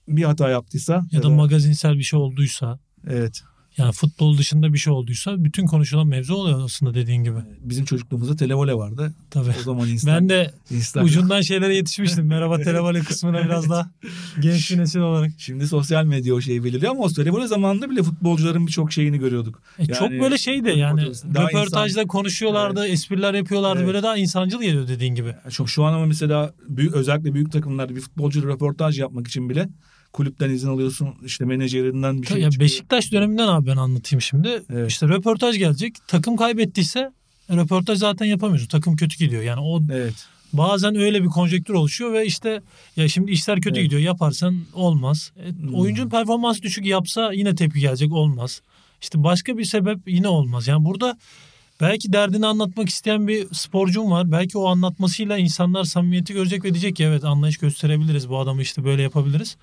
[0.07, 3.43] bir hata yaptıysa ya da magazinsel bir şey olduysa evet
[3.77, 7.37] yani futbol dışında bir şey olduysa bütün konuşulan mevzu oluyor aslında dediğin gibi.
[7.61, 9.13] bizim çocukluğumuzda televole vardı.
[9.29, 9.49] Tabii.
[9.59, 11.07] O zaman Instagram, Ben de Instagram.
[11.07, 12.25] ucundan şeylere yetişmiştim.
[12.27, 13.91] Merhaba televole kısmına biraz daha
[14.41, 15.31] genç bir nesil olarak.
[15.37, 19.61] Şimdi sosyal medya o şeyi belirliyor ama o televole zamanında bile futbolcuların birçok şeyini görüyorduk.
[19.79, 21.01] E çok Yani- böyle şeydi yani
[21.35, 23.79] röportajda konuşuyorlardı, espriler yapıyorlardı.
[23.79, 23.87] Evet.
[23.87, 25.35] Böyle daha insancıl geliyor dediğin gibi.
[25.49, 29.69] Çok şu an ama mesela büyük, özellikle büyük takımlarda bir futbolcu röportaj yapmak için bile
[30.15, 31.07] kulüpten izin alıyorsun.
[31.25, 32.65] işte menajerinden bir şey ya çıkıyor.
[32.69, 34.63] Beşiktaş döneminden abi ben anlatayım şimdi.
[34.73, 34.91] Evet.
[34.91, 35.95] İşte röportaj gelecek.
[36.07, 37.11] Takım kaybettiyse
[37.51, 38.67] röportaj zaten yapamıyorsun.
[38.67, 39.43] Takım kötü gidiyor.
[39.43, 40.13] Yani o Evet.
[40.53, 42.61] bazen öyle bir konjektür oluşuyor ve işte
[42.95, 43.83] ya şimdi işler kötü Evet.
[43.83, 44.01] gidiyor.
[44.01, 45.31] Yaparsan olmaz.
[45.45, 45.73] E, Hmm.
[45.73, 48.61] Oyuncunun performansı düşük yapsa yine tepki gelecek olmaz.
[49.01, 50.67] İşte başka bir sebep yine olmaz.
[50.67, 51.17] Yani burada
[51.81, 54.31] belki derdini anlatmak isteyen bir sporcum var.
[54.31, 58.29] Belki o anlatmasıyla insanlar samimiyeti görecek ve diyecek ki evet anlayış gösterebiliriz.
[58.29, 59.57] Bu adamı işte böyle yapabiliriz.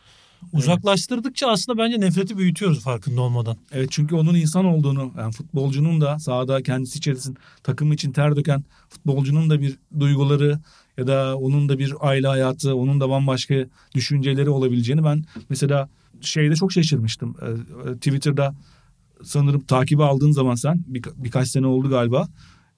[0.53, 3.57] Uzaklaştırdıkça aslında bence nefreti büyütüyoruz farkında olmadan.
[3.73, 8.65] Evet çünkü onun insan olduğunu yani futbolcunun da sahada kendisi içerisinde takım için ter döken
[8.89, 10.59] futbolcunun da bir duyguları
[10.99, 13.55] ya da onun da bir aile hayatı, onun da bambaşka
[13.95, 15.89] düşünceleri olabileceğini ben mesela
[16.21, 17.37] şeyde çok şaşırmıştım.
[17.43, 18.55] Ee, e, Twitter'da
[19.25, 22.29] sanırım takibi aldığın zaman sen bir, birkaç sene oldu galiba.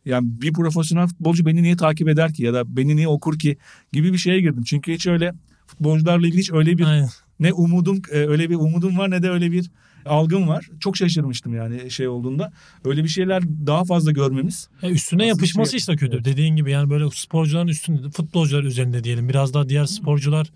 [0.05, 3.57] Yani bir profesyonel futbolcu beni niye takip eder ki ya da beni niye okur ki
[3.93, 4.63] gibi bir şeye girdim.
[4.67, 5.33] Çünkü hiç öyle
[5.67, 7.09] futbolcularla ilgili hiç öyle bir Aynen.
[7.41, 9.71] Ne umudum e, öyle bir umudum var ne de öyle bir
[10.07, 10.69] algım var.
[10.81, 12.53] Çok şaşırmıştım yani şey olduğunda.
[12.85, 14.69] Öyle bir şeyler daha fazla görmemiz.
[14.83, 16.17] Ya üstüne Aslında yapışması şey- işte kötü.
[16.17, 16.25] Evet.
[16.25, 19.29] Dediğin gibi yani böyle sporcuların üstünde, futbolcular üzerinde diyelim.
[19.29, 20.51] Biraz daha diğer sporcular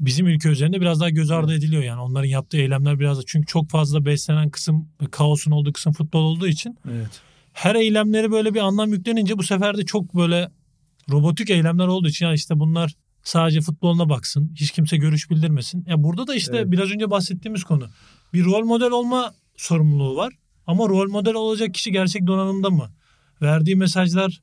[0.00, 2.00] bizim ülke üzerinde biraz daha göz ardı ediliyor yani.
[2.00, 6.46] Onların yaptığı eylemler biraz da çünkü çok fazla beslenen kısım kaosun olduğu kısım futbol olduğu
[6.46, 7.20] için Evet.
[7.52, 10.50] her eylemleri böyle bir anlam yüklenince bu sefer de çok böyle
[11.10, 12.94] robotik eylemler olduğu için ya işte bunlar
[13.28, 14.52] sadece futboluna baksın.
[14.54, 15.84] Hiç kimse görüş bildirmesin.
[15.88, 16.70] Ya burada da işte Evet.
[16.70, 17.86] biraz önce bahsettiğimiz konu.
[18.32, 20.32] Bir rol model olma sorumluluğu var.
[20.66, 22.90] Ama rol model olacak kişi gerçek donanımda mı?
[23.42, 24.40] Verdiği mesajlar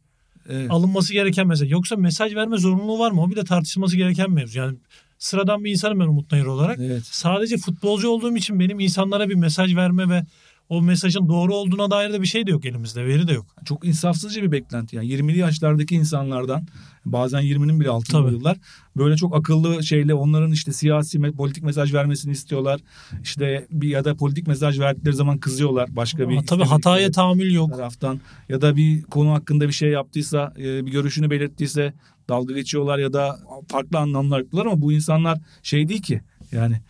[0.49, 0.71] Evet.
[0.71, 1.71] alınması gereken mesaj.
[1.71, 3.21] Yoksa mesaj verme zorunluluğu var mı?
[3.21, 4.59] O bile tartışılması gereken mevzu.
[4.59, 4.77] Yani
[5.19, 6.79] sıradan bir insanım ben Umut Nayır olarak.
[6.79, 7.03] Evet.
[7.05, 10.23] Sadece futbolcu olduğum için benim insanlara bir mesaj verme ve
[10.69, 13.05] o mesajın doğru olduğuna dair de bir şey de yok elimizde.
[13.05, 13.45] Veri de yok.
[13.65, 14.95] Çok insafsızca bir beklenti.
[14.95, 16.67] Yani 20'li yaşlardaki insanlardan
[17.05, 18.33] bazen 20'nin bile altında Tabii.
[18.35, 18.57] yıllar
[18.97, 22.81] böyle çok akıllı şeyle onların işte siyasi politik mesaj vermesini istiyorlar.
[23.23, 27.53] İşte bir ya da politik mesaj verdikleri zaman kızıyorlar başka bir Ama tabii hataya tahammül
[27.53, 27.71] yok.
[27.71, 31.93] taraftan ya da bir konu hakkında bir şey yaptıysa e, bir görüşünü belirttiyse
[32.29, 36.81] dalga geçiyorlar ya da farklı anlamlar yapıyorlar ama bu insanlar şey değil ki yani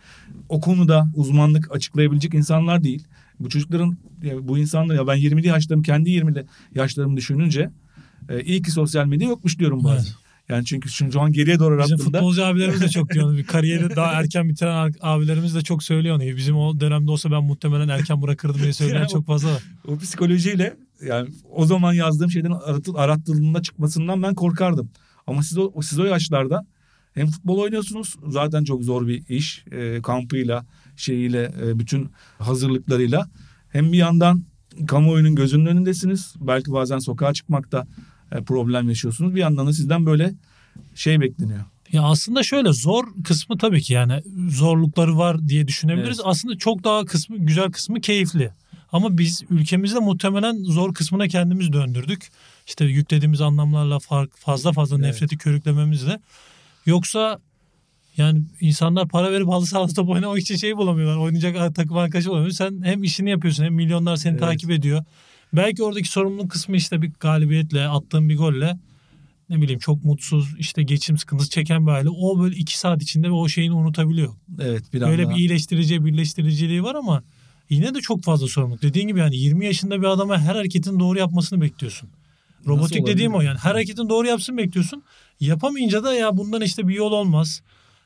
[0.48, 3.04] o konuda uzmanlık açıklayabilecek insanlar değil.
[3.40, 7.70] Bu çocukların ya bu insanlar ya ben 20'li yaşlarım kendi 20'li yaşlarımı düşününce
[8.28, 10.04] e, iyi ki sosyal medya yokmuş diyorum bazen.
[10.04, 10.14] Evet.
[10.48, 13.44] Yani çünkü şu şu an geriye doğru Bizim attığımda futbolcu abilerimiz de çok diyor.
[13.46, 16.16] kariyeri daha erken bitiren abilerimiz de çok söylüyor.
[16.16, 16.36] onu.
[16.36, 19.62] Bizim o dönemde olsa ben muhtemelen erken bırakırdım diye söyleyen Ya çok fazla var.
[19.88, 22.54] o psikolojiyle yani o zaman yazdığım şeyden
[22.94, 24.90] arattığında çıkmasından ben korkardım.
[25.26, 26.66] Ama siz o, siz o yaşlarda
[27.16, 33.28] hem futbol oynuyorsunuz zaten çok zor bir iş e, kampıyla şeyiyle e, bütün hazırlıklarıyla
[33.68, 34.44] hem bir yandan
[34.86, 37.86] kamuoyunun gözünün önündesiniz belki bazen sokağa çıkmakta
[38.32, 40.34] e, problem yaşıyorsunuz bir yandan da sizden böyle
[40.94, 41.64] şey bekleniyor.
[41.92, 46.18] Ya aslında şöyle zor kısmı tabii ki yani zorlukları var diye düşünebiliriz.
[46.18, 46.26] Evet.
[46.28, 48.50] Aslında çok daha kısmı güzel kısmı keyifli.
[48.92, 52.28] Ama biz ülkemizde muhtemelen zor kısmına kendimiz döndürdük.
[52.66, 55.06] İşte yüklediğimiz anlamlarla fark, fazla fazla Evet.
[55.06, 56.20] nefreti körüklememizle.
[56.86, 57.40] Yoksa
[58.16, 61.16] yani insanlar para verip halı sahada top oynamak için şey bulamıyorlar.
[61.16, 62.50] Oynayacak takım arkadaşı bulamıyor.
[62.50, 64.40] Sen hem işini yapıyorsun hem milyonlar seni Evet.
[64.40, 65.04] takip ediyor.
[65.52, 68.78] Belki oradaki sorumluluk kısmı işte bir galibiyetle attığın bir golle
[69.48, 73.30] ne bileyim çok mutsuz işte geçim sıkıntısı çeken bir aile o böyle iki saat içinde
[73.30, 74.34] o şeyini unutabiliyor.
[74.60, 77.22] Evet bir Böyle anda bir iyileştirici birleştiriciliği var ama
[77.70, 78.82] yine de çok fazla sorumluluk.
[78.82, 82.08] Dediğin gibi yani 20 yaşında bir adama her hareketin doğru yapmasını bekliyorsun.
[82.66, 85.02] Robotik dediğim o yani her hareketin doğru yapsın bekliyorsun.
[85.40, 87.62] Yapamayınca da ya bundan işte bir yol olmaz.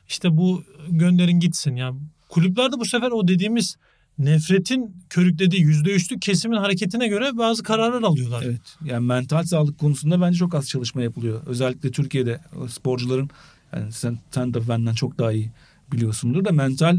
[0.07, 1.75] İşte bu gönderin gitsin.
[1.75, 3.75] Yani kulüplerde bu sefer o dediğimiz
[4.17, 8.43] nefretin körüklediği %3'lük kesimin hareketine göre bazı kararlar alıyorlar.
[8.45, 8.61] Evet.
[8.85, 11.41] Yani mental sağlık konusunda bence çok az çalışma yapılıyor.
[11.45, 12.39] Özellikle Türkiye'de
[12.69, 13.29] sporcuların
[13.73, 15.51] yani sen, sen de benden çok daha iyi
[15.91, 16.97] biliyorsundur da mental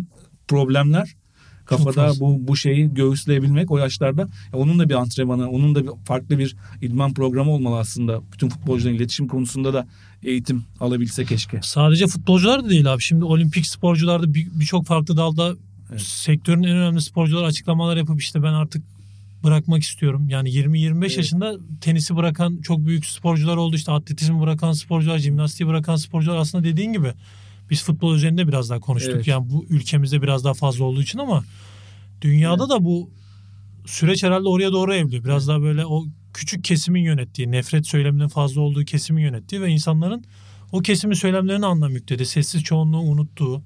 [0.49, 1.17] problemler
[1.77, 5.91] kafada bu bu şeyi göğüsleyebilmek o yaşlarda ya onun da bir antrenmanı, onun da bir
[6.05, 8.21] farklı bir idman programı olmalı aslında.
[8.33, 9.87] Bütün futbolcuların iletişim konusunda da
[10.23, 11.61] eğitim alabilse keşke.
[11.63, 13.03] Sadece futbolcular da değil abi.
[13.03, 15.57] Şimdi olimpik sporcularda birçok bir farklı dalda
[15.91, 16.01] evet.
[16.01, 18.83] sektörün en önemli sporcular açıklamalar yapıp işte ben artık
[19.45, 20.29] bırakmak istiyorum.
[20.29, 21.17] Yani 20-25 evet.
[21.17, 23.77] yaşında tenisi bırakan çok büyük sporcular oldu.
[23.77, 27.13] İşte atletizmi bırakan sporcular, jimnastiği bırakan sporcular aslında dediğin gibi
[27.73, 29.15] biz futbol üzerinde biraz daha konuştuk.
[29.15, 29.27] Evet.
[29.27, 31.45] Yani bu ülkemizde biraz daha fazla olduğu için ama
[32.21, 32.71] dünyada evet.
[32.71, 33.11] da bu
[33.87, 35.25] süreç herhalde oraya doğru evriliyor.
[35.25, 36.05] Biraz daha böyle o
[36.35, 40.25] küçük kesimin yönettiği, nefret söyleminin fazla olduğu kesimin yönettiği ve insanların
[40.73, 42.27] o kesimin söylemlerini anlam yükledi.
[42.27, 43.63] Sessiz çoğunluğu unuttuğu.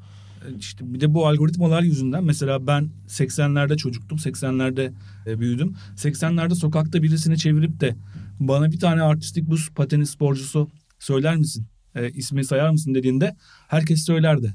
[0.59, 4.19] İşte bir de bu algoritmalar yüzünden mesela ben 80'lerde çocuktum.
[4.19, 4.93] 80'lerde
[5.27, 5.77] e, büyüdüm.
[5.97, 7.97] 80'lerde sokakta birisini çevirip de
[8.41, 11.67] bana bir tane artistik buz pateni sporcusu söyler misin?
[11.97, 13.37] E, ismi sayar mısın dediğinde
[13.69, 14.55] herkes söylerdi.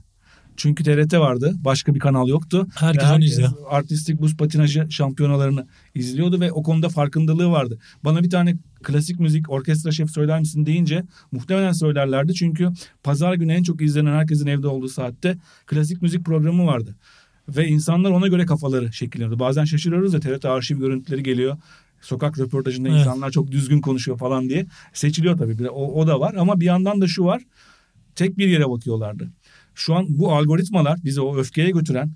[0.58, 1.54] Çünkü TRT vardı.
[1.60, 2.68] Başka bir kanal yoktu.
[2.76, 3.52] Herkes, herkes onu izliyor.
[3.70, 7.80] Artistik buz patinajı şampiyonalarını izliyordu ve o konuda farkındalığı vardı.
[8.04, 12.34] Bana bir tane klasik müzik orkestra şef söyler misin deyince muhtemelen söylerlerdi.
[12.34, 12.70] Çünkü
[13.04, 16.96] pazar günü en çok izlenen herkesin evde olduğu saatte klasik müzik programı vardı.
[17.50, 19.40] Ve insanlar ona göre kafaları şekilleniyordu.
[19.40, 21.58] Bazen şaşırıyoruz ya TRT arşiv görüntüleri geliyor.
[22.02, 23.00] Sokak röportajında evet.
[23.00, 24.66] insanlar çok düzgün konuşuyor falan diye.
[24.94, 25.70] Seçiliyor tabii.
[25.70, 27.42] O, o da var ama bir yandan da şu var.
[28.16, 29.32] Tek bir yere bakıyorlardı.
[29.76, 32.12] Şu an bu algoritmalar bizi o öfkeye götüren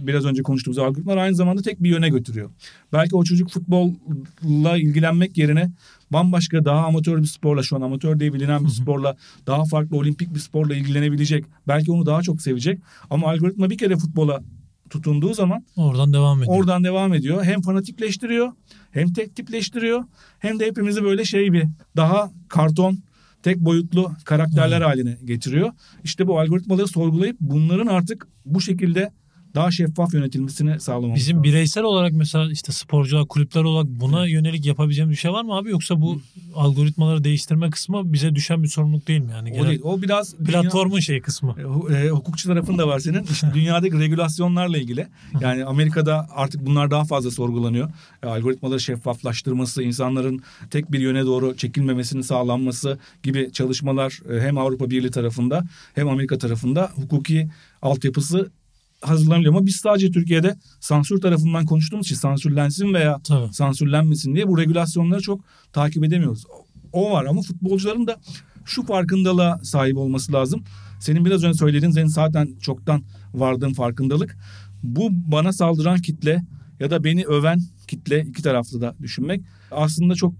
[0.00, 2.50] biraz önce konuştuğumuz algoritmalar aynı zamanda tek bir yöne götürüyor.
[2.92, 5.70] Belki o çocuk futbolla ilgilenmek yerine
[6.10, 10.34] bambaşka daha amatör bir sporla şu an amatör diye bilinen bir sporla daha farklı olimpik
[10.34, 11.44] bir sporla ilgilenebilecek.
[11.68, 12.80] Belki onu daha çok sevecek.
[13.10, 14.42] Ama algoritma bir kere futbola
[14.90, 16.58] tutunduğu zaman oradan devam ediyor.
[16.58, 17.44] Oradan devam ediyor.
[17.44, 18.52] Hem fanatikleştiriyor,
[18.90, 20.04] hem tek tipleştiriyor,
[20.38, 21.64] hem de hepimizi böyle şey bir
[21.96, 22.98] daha karton
[23.42, 24.86] tek boyutlu karakterler hmm.
[24.86, 25.70] haline getiriyor.
[26.04, 29.10] İşte bu algoritmaları sorgulayıp bunların artık bu şekilde
[29.56, 31.44] daha şeffaf yönetilmesini sağlamamız Bizim lazım.
[31.44, 34.32] bireysel olarak mesela işte sporcular, kulüpler olarak buna evet.
[34.32, 35.70] yönelik yapabileceğimiz bir şey var mı abi?
[35.70, 36.20] Yoksa bu
[36.54, 39.30] algoritmaları değiştirme kısmı bize düşen bir sorumluluk değil mi?
[39.30, 39.80] Yani o değil.
[39.82, 41.54] O biraz platformun dünya, şey kısmı.
[41.90, 43.22] E, e, hukukçu tarafın da var senin.
[43.22, 45.06] İşte dünyadaki regülasyonlarla ilgili.
[45.40, 47.90] Yani Amerika'da artık bunlar daha fazla sorgulanıyor.
[48.22, 54.90] E, algoritmaları şeffaflaştırması, insanların tek bir yöne doğru çekilmemesinin sağlanması gibi çalışmalar e, hem Avrupa
[54.90, 55.64] Birliği tarafında
[55.94, 57.48] hem Amerika tarafında hukuki
[57.82, 58.50] altyapısı
[59.00, 63.52] hazırlanıyor ama biz sadece Türkiye'de sansür tarafından konuştuğumuz için sansürlensin veya Tabii.
[63.52, 66.44] sansürlenmesin diye bu regülasyonları çok takip edemiyoruz.
[66.92, 68.16] O var ama futbolcuların da
[68.64, 70.64] şu farkındalığa sahip olması lazım.
[71.00, 73.02] Senin biraz önce söylediğin senin zaten çoktan
[73.34, 74.36] vardığın farkındalık.
[74.82, 76.42] Bu bana saldıran kitle
[76.80, 80.34] ya da beni öven kitle iki taraflı da düşünmek aslında çok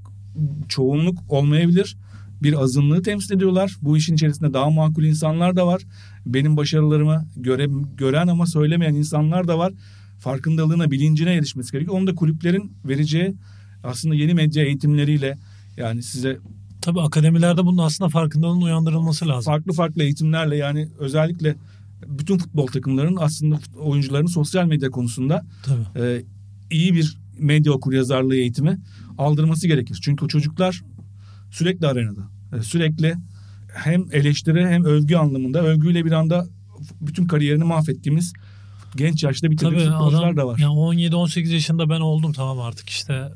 [0.69, 1.97] çoğunluk olmayabilir
[2.43, 3.77] bir azınlığı temsil ediyorlar.
[3.83, 5.83] Bu işin içerisinde daha makul insanlar da var.
[6.27, 9.73] Benim başarılarımı göre, gören ama söylemeyen insanlar da var.
[10.19, 11.99] Farkındalığına, bilincine erişmesi gerekiyor.
[11.99, 13.35] Onu da kulüplerin vereceği
[13.85, 15.39] aslında yeni medya eğitimleriyle
[15.77, 16.39] yani size
[16.87, 19.53] Tabii akademilerde bunun aslında farkındalığın uyandırılması lazım.
[19.53, 21.57] Farklı farklı eğitimlerle yani özellikle
[22.07, 25.45] bütün futbol takımlarının aslında oyuncuların sosyal medya konusunda
[25.97, 26.23] e,
[26.71, 28.79] iyi bir medya okur yazarlığı eğitimi
[29.19, 29.99] aldırması gerekir.
[30.03, 30.83] Çünkü o çocuklar
[31.51, 32.21] sürekli arenada.
[32.59, 33.15] E, sürekli
[33.77, 36.47] hem eleştiri hem övgü anlamında övgüyle bir anda
[37.01, 38.33] bütün kariyerini mahvettiğimiz
[38.97, 40.59] genç yaşta bitirdiğimiz Tabii futbolcular adam, da var.
[40.59, 43.29] Yani 17-18 yaşında ben oldum tamam artık işte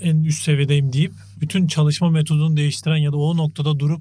[0.00, 4.00] en üst seviyedeyim deyip bütün çalışma metodunu değiştiren ya da o noktada durup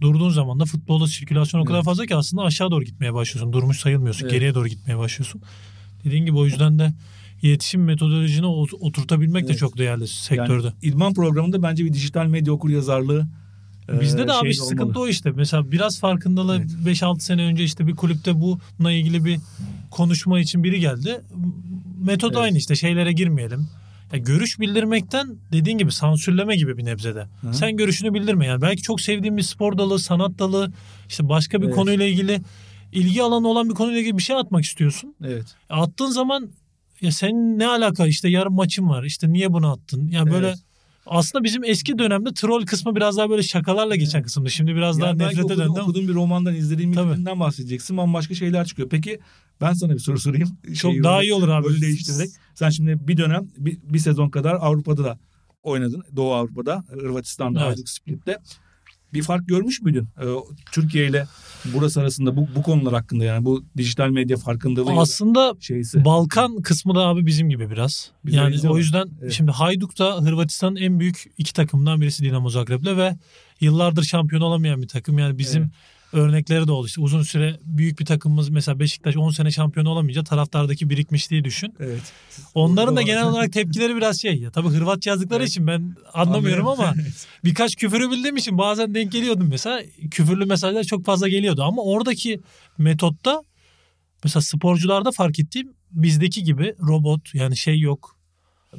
[0.00, 1.84] durduğun zaman da futbolda sirkülasyon o kadar evet.
[1.84, 3.52] fazla ki aslında aşağı doğru gitmeye başlıyorsun.
[3.52, 4.22] Durmuş sayılmıyorsun.
[4.22, 4.32] Evet.
[4.32, 5.42] Geriye doğru gitmeye başlıyorsun.
[6.04, 6.92] Dediğin gibi o yüzden de
[7.42, 8.46] iletişim metodolojini
[8.80, 9.54] oturtabilmek evet.
[9.54, 10.66] de çok değerli sektörde.
[10.66, 13.26] Yani idman programında bence bir dijital medya okur yazarlığı
[14.00, 15.00] Bizde de abi sıkıntı olmalı.
[15.00, 15.30] o işte.
[15.30, 17.00] Mesela biraz farkındalığı evet.
[17.00, 19.38] 5-6 sene önce işte bir kulüpte bununla ilgili bir
[19.90, 21.20] konuşma için biri geldi.
[22.00, 22.42] Metod evet.
[22.42, 23.68] aynı işte şeylere girmeyelim.
[24.12, 27.26] Ya görüş bildirmekten dediğin gibi sansürleme gibi bir nebzede.
[27.40, 27.54] Hı.
[27.54, 28.62] Sen görüşünü bildirme yani.
[28.62, 30.72] Belki çok sevdiğin bir spor dalı, sanat dalı,
[31.08, 31.74] işte başka bir evet.
[31.74, 32.40] konuyla ilgili
[32.92, 35.14] ilgi alanı olan bir konuyla ilgili bir şey atmak istiyorsun.
[35.24, 35.46] Evet.
[35.68, 36.50] Attığın zaman
[37.00, 40.08] ya sen ne alaka işte yarın maçım var işte niye bunu attın?
[40.08, 40.58] Yani böyle evet.
[41.06, 44.50] Aslında bizim eski dönemde troll kısmı biraz daha böyle şakalarla geçen kısımdı.
[44.50, 45.80] Şimdi biraz yani daha nefrete okudum, döndü.
[45.80, 48.88] Okuduğun bir romandan izlediğin bir filmden bahsedeceksin bambaşka şeyler çıkıyor.
[48.88, 49.20] Peki
[49.60, 50.48] ben sana bir soru sorayım.
[50.66, 51.64] Çok şey, daha iyi olur abi.
[51.64, 52.30] Böyle değiştirerek.
[52.54, 55.18] Sen şimdi bir dönem bir, bir sezon kadar Avrupa'da da
[55.62, 56.02] oynadın.
[56.16, 57.88] Doğu Avrupa'da, Hırvatistan'da, evet.
[57.88, 58.38] Split'te.
[59.12, 60.08] Bir fark görmüş müydün?
[60.20, 60.24] Ee,
[60.72, 61.26] Türkiye ile
[61.64, 66.04] burası arasında bu, bu konular hakkında yani bu dijital medya farkındalığı Aslında şeysi.
[66.04, 68.10] Balkan kısmı da abi bizim gibi biraz.
[68.24, 69.32] Bize yani o yüzden Evet.
[69.32, 73.16] şimdi Hajduk da Hırvatistan'ın en büyük iki takımından birisi Dinamo Zagreb'le ve
[73.60, 75.18] yıllardır şampiyon olamayan bir takım.
[75.18, 75.72] Yani bizim Evet.
[76.12, 76.86] Örnekleri de oldu.
[76.86, 81.74] İşte uzun süre büyük bir takımımız mesela Beşiktaş 10 sene şampiyon olamayınca taraftardaki birikmişliği düşün.
[81.80, 82.12] Evet.
[82.54, 84.50] Onların da genel olarak tepkileri biraz şey ya.
[84.50, 85.50] Tabii Hırvatça yazdıkları Evet.
[85.50, 87.26] için ben anlamıyorum ama Evet.
[87.44, 89.82] birkaç küfürü bildiğim için bazen denk geliyordum mesela.
[90.10, 92.40] Küfürlü mesajlar çok fazla geliyordu ama oradaki
[92.78, 93.42] metotta
[94.24, 98.16] mesela sporcularda fark ettiğim bizdeki gibi robot yani şey yok.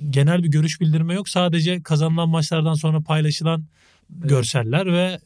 [0.10, 1.30] Genel bir görüş bildirme yok.
[1.30, 3.66] Sadece kazanılan maçlardan sonra paylaşılan
[4.10, 5.20] görseller ve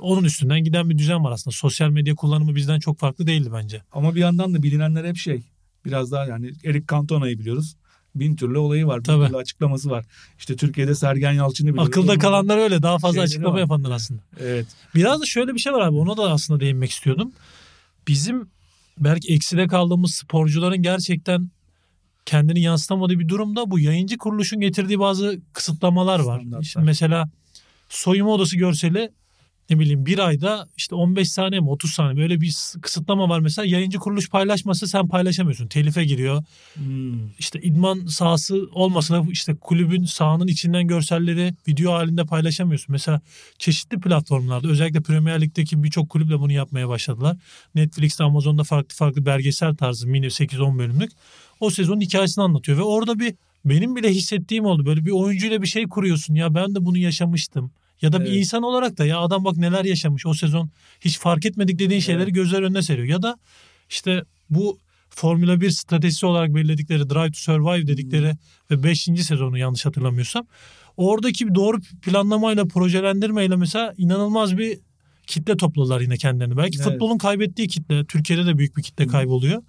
[0.00, 1.56] onun üstünden giden bir düzen var aslında.
[1.56, 3.82] Sosyal medya kullanımı bizden çok farklı değildi bence.
[3.92, 5.42] Ama bir yandan da bilinenler hep şey.
[5.84, 7.76] Biraz daha yani Eric Cantona'yı biliyoruz.
[8.14, 8.98] Bin türlü olayı var.
[8.98, 9.26] Bin Tabii.
[9.26, 10.04] türlü açıklaması var.
[10.38, 11.88] İşte Türkiye'de Sergen Yalçın'ı biliyoruz.
[11.88, 13.58] Akılda Onun- kalanlar öyle daha fazla açıklama var.
[13.60, 14.22] yapanlar aslında.
[14.40, 14.66] Evet.
[14.94, 17.32] Biraz da şöyle bir şey var abi ona da aslında değinmek istiyordum.
[18.08, 18.48] Bizim
[18.98, 21.50] belki ekside kaldığımız sporcuların gerçekten
[22.26, 26.42] kendini yansıtamadığı bir durumda bu yayıncı kuruluşun getirdiği bazı kısıtlamalar var.
[26.60, 27.30] İşte mesela
[27.88, 29.10] soyunma odası görseli
[29.70, 33.66] ne bileyim bir ayda işte 15 saniye mi 30 saniye böyle bir kısıtlama var mesela
[33.66, 35.66] yayıncı kuruluş paylaşmasa sen paylaşamıyorsun.
[35.66, 36.44] Telife giriyor.
[36.74, 37.30] Hmm.
[37.38, 42.92] İşte idman sahası olmasa da işte kulübün sahanın içinden görselleri video halinde paylaşamıyorsun.
[42.92, 43.20] Mesela
[43.58, 47.36] çeşitli platformlarda özellikle Premier Lig'deki birçok kulüple bunu yapmaya başladılar.
[47.74, 51.12] Netflix'te Amazon'da farklı farklı belgesel tarzı mini 8-10 bölümlük
[51.60, 54.86] o sezonun hikayesini anlatıyor ve orada bir benim bile hissettiğim oldu.
[54.86, 57.70] Böyle bir oyuncuyla bir şey kuruyorsun ya ben de bunu yaşamıştım.
[58.02, 58.36] Ya da bir Evet.
[58.38, 60.70] insan olarak da ya adam bak neler yaşamış o sezon
[61.00, 62.34] hiç fark etmedik dediğin şeyleri Evet.
[62.34, 63.08] gözler önüne seriyor.
[63.08, 63.38] Ya da
[63.90, 64.78] işte bu
[65.10, 68.36] Formula 1 stratejisi olarak belirledikleri Drive to Survive dedikleri
[68.70, 69.08] ve 5.
[69.22, 70.46] sezonu yanlış hatırlamıyorsam
[70.96, 74.78] oradaki bir doğru planlamayla projelendirmeyle mesela inanılmaz bir
[75.26, 76.56] kitle topladılar yine kendilerini.
[76.56, 76.86] Belki Evet.
[76.90, 79.62] futbolun kaybettiği kitle Türkiye'de de büyük bir kitle kayboluyor.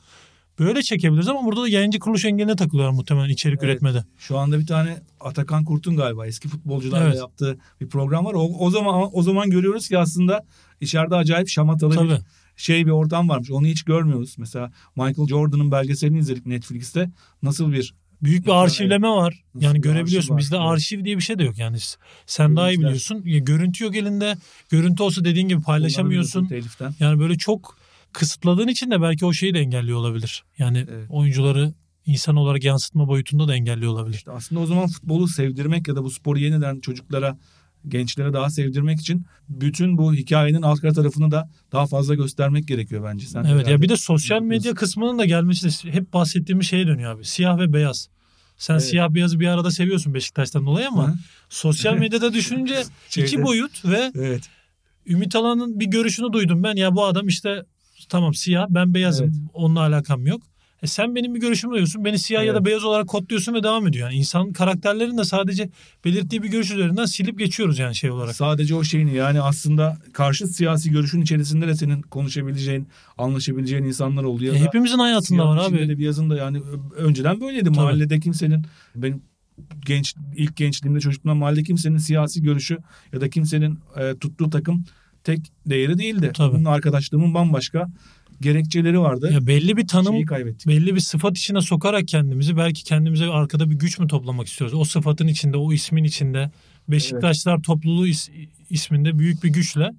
[0.60, 3.64] Böyle çekebiliriz ama burada da yayıncı kuruluş engeline takılıyorlar muhtemelen içerik Evet.
[3.74, 4.04] üretmede.
[4.18, 7.18] Şu anda bir tane Atakan Kurt'un galiba eski futbolcularla Evet.
[7.18, 8.34] yaptığı bir program var.
[8.34, 10.46] O, o zaman o zaman görüyoruz ki aslında
[10.82, 12.10] içeride acayip şamatalı Tabii.
[12.10, 12.20] bir
[12.56, 13.52] şey bir ortam varmış.
[13.52, 14.36] Onu hiç görmüyoruz.
[14.38, 17.10] Mesela Michael Jordan'ın belgeselini izledik Netflix'te.
[17.44, 17.94] Nasıl bir
[18.24, 19.44] Büyük bir arşivleme var.
[19.56, 20.18] Nasıl Yani görebiliyorsun.
[20.18, 20.40] arşiv var?
[20.40, 20.66] Bizde Evet.
[20.68, 21.78] arşiv diye bir şey de yok yani.
[22.26, 22.90] Sen daha iyi Görüntüler.
[22.90, 23.46] biliyorsun.
[23.46, 24.36] Görüntü yok elinde.
[24.70, 26.50] Görüntü olsa dediğin gibi paylaşamıyorsun.
[27.00, 27.78] Yani böyle çok
[28.14, 30.44] kısıtladığın için de belki o şeyi de engelliyor olabilir.
[30.58, 31.06] Yani Evet.
[31.10, 31.74] oyuncuları
[32.06, 34.16] insan olarak yansıtma boyutunda da engelliyor olabilir.
[34.16, 37.38] İşte aslında o zaman futbolu sevdirmek ya da bu sporu yeniden çocuklara,
[37.88, 43.26] gençlere daha sevdirmek için bütün bu hikayenin arka tarafını da daha fazla göstermek gerekiyor bence.
[43.26, 47.16] Sen Evet ya bir de sosyal medya kısmının da gelmesi de hep bahsettiğimiz şeye dönüyor
[47.16, 47.26] abi.
[47.26, 48.10] Siyah ve beyaz.
[48.58, 48.84] Sen Evet.
[48.84, 51.14] siyah beyazı bir arada seviyorsun Beşiktaş'tan dolayı ama Hı.
[51.50, 52.84] sosyal medyada düşünce
[53.18, 54.44] iki boyut ve Evet.
[55.08, 56.76] Ümit Alan'ın bir görüşünü duydum ben.
[56.76, 57.64] Ya bu adam işte
[58.10, 59.26] tamam siyah ben beyazım.
[59.26, 59.36] Evet.
[59.54, 60.42] Onunla alakam yok.
[60.84, 62.06] E sen benim bir görüşümü duyuyorsun.
[62.06, 62.66] Beni siyah ya da Evet.
[62.66, 64.10] beyaz olarak kodluyorsun ve devam ediyor.
[64.10, 65.70] Yani insan karakterlerini de sadece
[66.06, 68.36] belirttiği bir görüş üzerinden silip geçiyoruz yani şey olarak.
[68.36, 72.88] Sadece o şeyini yani aslında karşı siyasi görüşün içerisinde de senin konuşabileceğin,
[73.18, 74.56] anlaşabileceğin insanlar oluyor.
[74.56, 75.90] E, hepimizin hayatında var abi.
[75.90, 76.62] de beyazın da yani
[76.98, 77.70] önceden böyleydi.
[77.70, 79.22] Mahallede kimsenin benim
[79.86, 82.78] genç ilk gençliğimde çocukluğumda mahallede kimsenin siyasi görüşü
[83.14, 84.86] ya da kimsenin e, tuttuğu takım
[85.24, 86.32] tek değeri değildi.
[86.34, 86.54] Tabii.
[86.56, 87.88] Bunun arkadaşlığımın bambaşka
[88.42, 89.30] gerekçeleri vardı.
[89.34, 90.16] Ya belli bir tanım
[90.68, 94.74] belli bir sıfat içine sokarak kendimizi belki kendimize arkada bir güç mü toplamak istiyoruz?
[94.80, 96.52] O sıfatın içinde, o ismin içinde
[96.88, 99.92] Beşiktaşlar topluluğu is- isminde büyük bir güçle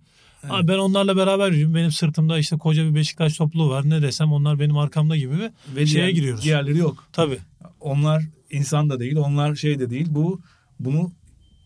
[0.45, 0.53] Evet.
[0.55, 1.75] Abi ben onlarla beraber yürüyorum.
[1.75, 3.91] Benim sırtımda işte koca bir Beşiktaş topluluğu var.
[3.91, 6.45] Ne desem onlar benim arkamda gibi bir Ve şeye diğer- giriyoruz.
[6.45, 7.05] Diğerleri yok.
[7.13, 7.39] Tabii.
[7.81, 10.07] Onlar insan da değil, onlar şey de değil.
[10.11, 10.41] Bu
[10.81, 11.13] bunu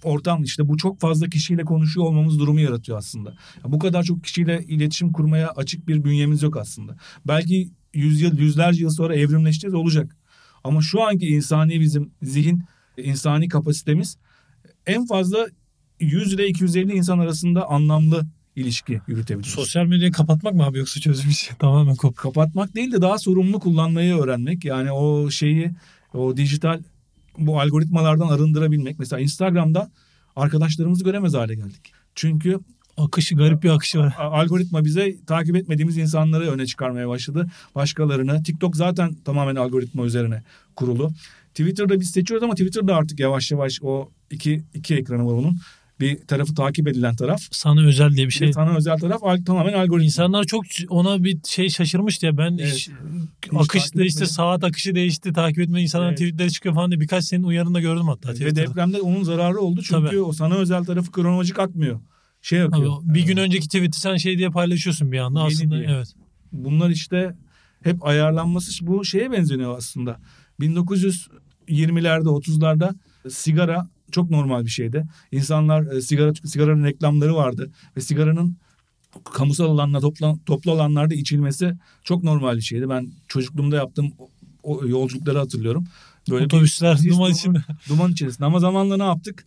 [0.05, 3.30] ortam işte bu çok fazla kişiyle konuşuyor olmamız durumu yaratıyor aslında.
[3.64, 6.97] Ya bu kadar çok kişiyle iletişim kurmaya açık bir bünyemiz yok aslında.
[7.26, 10.16] Belki yüz yıl, yüzlerce yıl sonra evrimleşeceğiz olacak.
[10.64, 12.64] Ama şu anki insani bizim zihin,
[12.97, 14.18] insani kapasitemiz
[14.86, 15.47] en fazla
[16.01, 18.26] 100 ile 250 insan arasında anlamlı
[18.57, 19.53] ilişki yürütebiliriz.
[19.53, 22.16] Sosyal medyayı kapatmak mı abi yoksa çözüm işi tamamen kop.
[22.16, 24.64] kapatmak değil de daha sorumlu kullanmayı öğrenmek.
[24.64, 25.70] Yani o şeyi
[26.14, 26.82] o dijital
[27.39, 28.99] bu algoritmalardan arındırabilmek.
[28.99, 29.91] Mesela Instagram'da
[30.37, 31.93] arkadaşlarımızı göremez hale geldik.
[32.14, 32.61] Çünkü
[32.97, 34.14] Akışı garip bir akışı var.
[34.18, 37.47] algoritma bize takip etmediğimiz insanları öne çıkarmaya başladı.
[37.74, 38.43] Başkalarını.
[38.43, 40.43] TikTok zaten tamamen algoritma üzerine
[40.76, 41.11] kurulu.
[41.49, 45.57] Twitter'da biz seçiyoruz ama Twitter'da artık yavaş yavaş o iki, iki ekranı var onun.
[46.01, 47.40] Bir tarafı takip edilen taraf.
[47.51, 48.53] Sana özel diye bir şey.
[48.53, 50.05] sana özel taraf tamamen algoritma.
[50.05, 52.38] İnsanlar çok ona bir şey şaşırmıştı ya.
[52.38, 52.74] Ben Evet.
[52.76, 52.88] iş-
[53.57, 54.34] akış değişti, etmedim.
[54.34, 56.18] saat akışı değişti, takip etme insanların Evet.
[56.18, 58.28] tweetleri çıkıyor falan diye birkaç senin uyarını da gördüm hatta.
[58.44, 60.20] Ve depremde onun zararı oldu çünkü Tabii.
[60.20, 62.01] o sana özel tarafı kronolojik akmıyor.
[62.42, 62.92] şey Abi, yapıyor.
[63.03, 65.38] bir gün Ee, önceki tweet'i sen şey diye paylaşıyorsun bir anda.
[65.38, 65.86] Yeni Aslında diye.
[65.90, 66.09] evet.
[66.53, 67.34] bunlar işte
[67.82, 70.20] hep ayarlanması bu şeye benziyor aslında.
[70.61, 72.94] 1920'lerde 30'larda
[73.30, 75.06] sigara çok normal bir şeydi.
[75.32, 78.56] İnsanlar e, sigara sigaranın reklamları vardı ve sigaranın
[79.34, 82.88] kamusal alanlarda topla, toplu alanlarda içilmesi çok normal bir şeydi.
[82.88, 84.12] Ben çocukluğumda yaptığım
[84.62, 85.84] o, yolculukları hatırlıyorum.
[86.30, 87.58] Böyle bir Otobüsler duman duman- içinde.
[87.88, 89.46] duman içerisinde ama zamanla ne yaptık?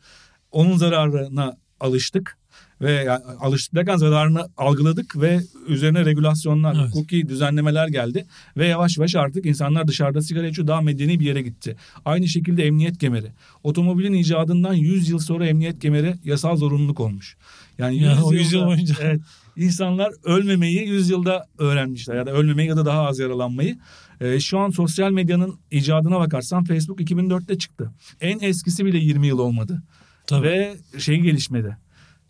[0.52, 2.38] Onun zararına alıştık
[2.82, 6.90] ve yani alıştık derken zararını algıladık ve üzerine regülasyonlar, Evet.
[6.90, 8.26] hukuki düzenlemeler geldi
[8.58, 11.76] ve yavaş yavaş artık insanlar dışarıda sigara içiyor daha medeni bir yere gitti.
[12.06, 13.32] Aynı şekilde emniyet kemeri.
[13.64, 17.38] Otomobilin icadından 100 yıl sonra emniyet kemeri yasal zorunluluk olmuş.
[17.78, 18.96] Yani 100 Yani o 100 yıl boyunca.
[19.02, 19.22] Evet,
[19.56, 23.78] insanlar ölmemeyi 100 yılda öğrenmişler ya da ölmemeyi ya da daha az yaralanmayı.
[24.22, 27.92] Ee, şu an sosyal medyanın icadına bakarsan Facebook 2004'te çıktı.
[28.22, 29.84] En eskisi bile 20 yıl olmadı.
[30.28, 30.48] Tabii.
[30.48, 31.78] Ve şey gelişmedi.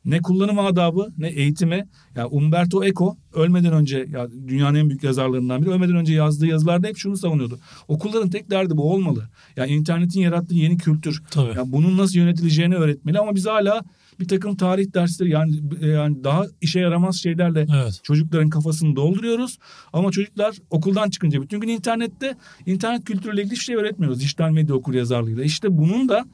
[0.05, 1.87] Ne kullanım adabı ne eğitimi.
[2.15, 6.87] Ya Umberto Eco ölmeden önce ya dünyanın en büyük yazarlarından biri ölmeden önce yazdığı yazılarda
[6.87, 7.59] hep şunu savunuyordu.
[7.87, 9.29] Okulların tek derdi bu olmalı.
[9.55, 11.23] Ya internetin yarattığı yeni kültür.
[11.31, 11.57] Tabii.
[11.57, 13.81] Ya bunun nasıl yönetileceğini öğretmeli ama biz hala
[14.19, 17.99] bir takım tarih dersleri yani yani daha işe yaramaz şeylerle Evet.
[18.03, 19.57] çocukların kafasını dolduruyoruz.
[19.93, 22.35] Ama çocuklar okuldan çıkınca bütün gün internette
[22.65, 24.19] internet kültürüyle ilgili hiçbir şey öğretmiyoruz.
[24.19, 25.43] Dijital medya okur yazarlığıyla.
[25.43, 26.25] İşte bunun da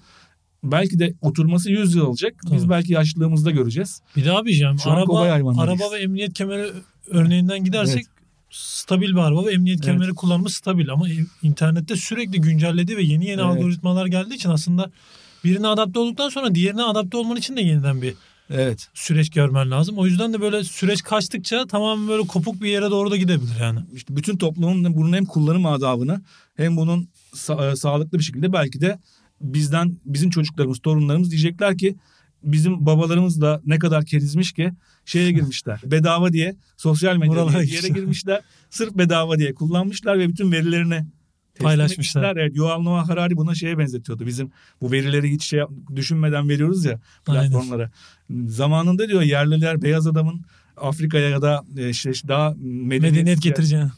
[0.71, 2.33] belki de oturması 100 yıl alacak.
[2.51, 2.69] Biz Tabii.
[2.69, 4.01] belki yaşlılığımızda göreceğiz.
[4.15, 5.19] Bir daha abicim Şu araba,
[5.57, 6.71] araba ve emniyet kemeri
[7.07, 8.07] örneğinden gidersek Evet.
[8.51, 9.85] stabil bir araba ve emniyet Evet.
[9.93, 11.05] kemeri kullanımı stabil ama
[11.43, 13.43] internette sürekli güncelledi ve yeni yeni Evet.
[13.51, 14.91] algoritmalar geldiği için aslında
[15.43, 18.13] birine adapte olduktan sonra diğerine adapte olman için de yeniden bir
[18.49, 18.87] Evet.
[18.93, 19.97] süreç görmen lazım.
[19.97, 23.79] O yüzden de böyle süreç kaçtıkça tamamen böyle kopuk bir yere doğru da gidebilir yani.
[23.93, 26.21] İşte bütün toplumun bunun hem kullanım adabını
[26.57, 28.99] hem bunun sa- e, sağlıklı bir şekilde belki de
[29.41, 31.95] bizden bizim çocuklarımız, torunlarımız diyecekler ki
[32.43, 34.71] bizim babalarımız da ne kadar kerizmiş ki
[35.05, 35.81] şeye girmişler.
[35.85, 38.41] bedava diye sosyal medya Buralara diye bir yere girmişler.
[38.69, 41.05] Sırf bedava diye kullanmışlar ve bütün verilerini
[41.59, 42.35] Paylaşmışlar.
[42.35, 44.25] Evet, Yuval Noah Harari buna şeye benzetiyordu.
[44.25, 45.61] Bizim bu verileri hiç şey
[45.95, 47.51] düşünmeden veriyoruz ya Aynen.
[47.51, 47.91] platformlara.
[48.45, 50.45] Zamanında diyor yerliler beyaz adamın
[50.77, 53.45] Afrika'ya ya da işte daha Medeniyet medeniyet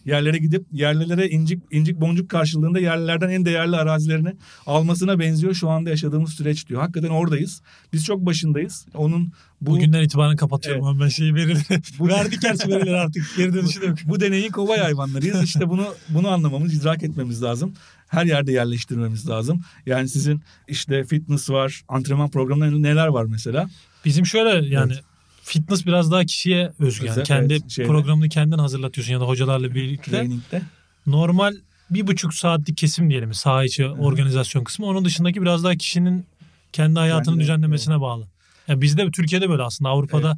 [0.05, 4.33] yerlere gidip yerlilere incik incik boncuk karşılığında yerlilerden en değerli arazilerini
[4.65, 6.81] almasına benziyor şu anda yaşadığımız süreç diyor.
[6.81, 7.61] Hakikaten oradayız.
[7.93, 8.85] Biz çok başındayız.
[8.95, 11.01] Onun bu Bugünden itibaren kapatıyorum Evet.
[11.01, 11.63] ben şeyi verileri.
[11.99, 13.23] Bu- Verdik gerçi verileri artık.
[13.37, 13.97] Geri dönüşü yok.
[14.05, 15.43] bu deneyin kovay hayvanlarıyız.
[15.43, 17.73] İşte bunu bunu anlamamız, idrak etmemiz lazım.
[18.07, 19.61] Her yerde yerleştirmemiz lazım.
[19.85, 23.69] Yani sizin işte fitness var, antrenman programları neler var mesela?
[24.05, 25.03] Bizim şöyle yani Evet.
[25.47, 27.05] Fitness biraz daha kişiye özgü.
[27.05, 27.87] Yani Özel, kendi evet, şeyde.
[27.89, 30.11] programını kendin hazırlatıyorsun ya da hocalarla birlikte.
[30.11, 30.61] Training'de.
[31.05, 31.55] Normal
[31.89, 34.85] bir buçuk saatlik kesim diyelim saha içi organizasyon kısmı.
[34.85, 36.25] Onun dışındaki biraz daha kişinin
[36.73, 38.27] kendi hayatını Kendi- düzenlemesine bağlı.
[38.67, 40.37] Yani bizde Türkiye'de böyle aslında Avrupa'da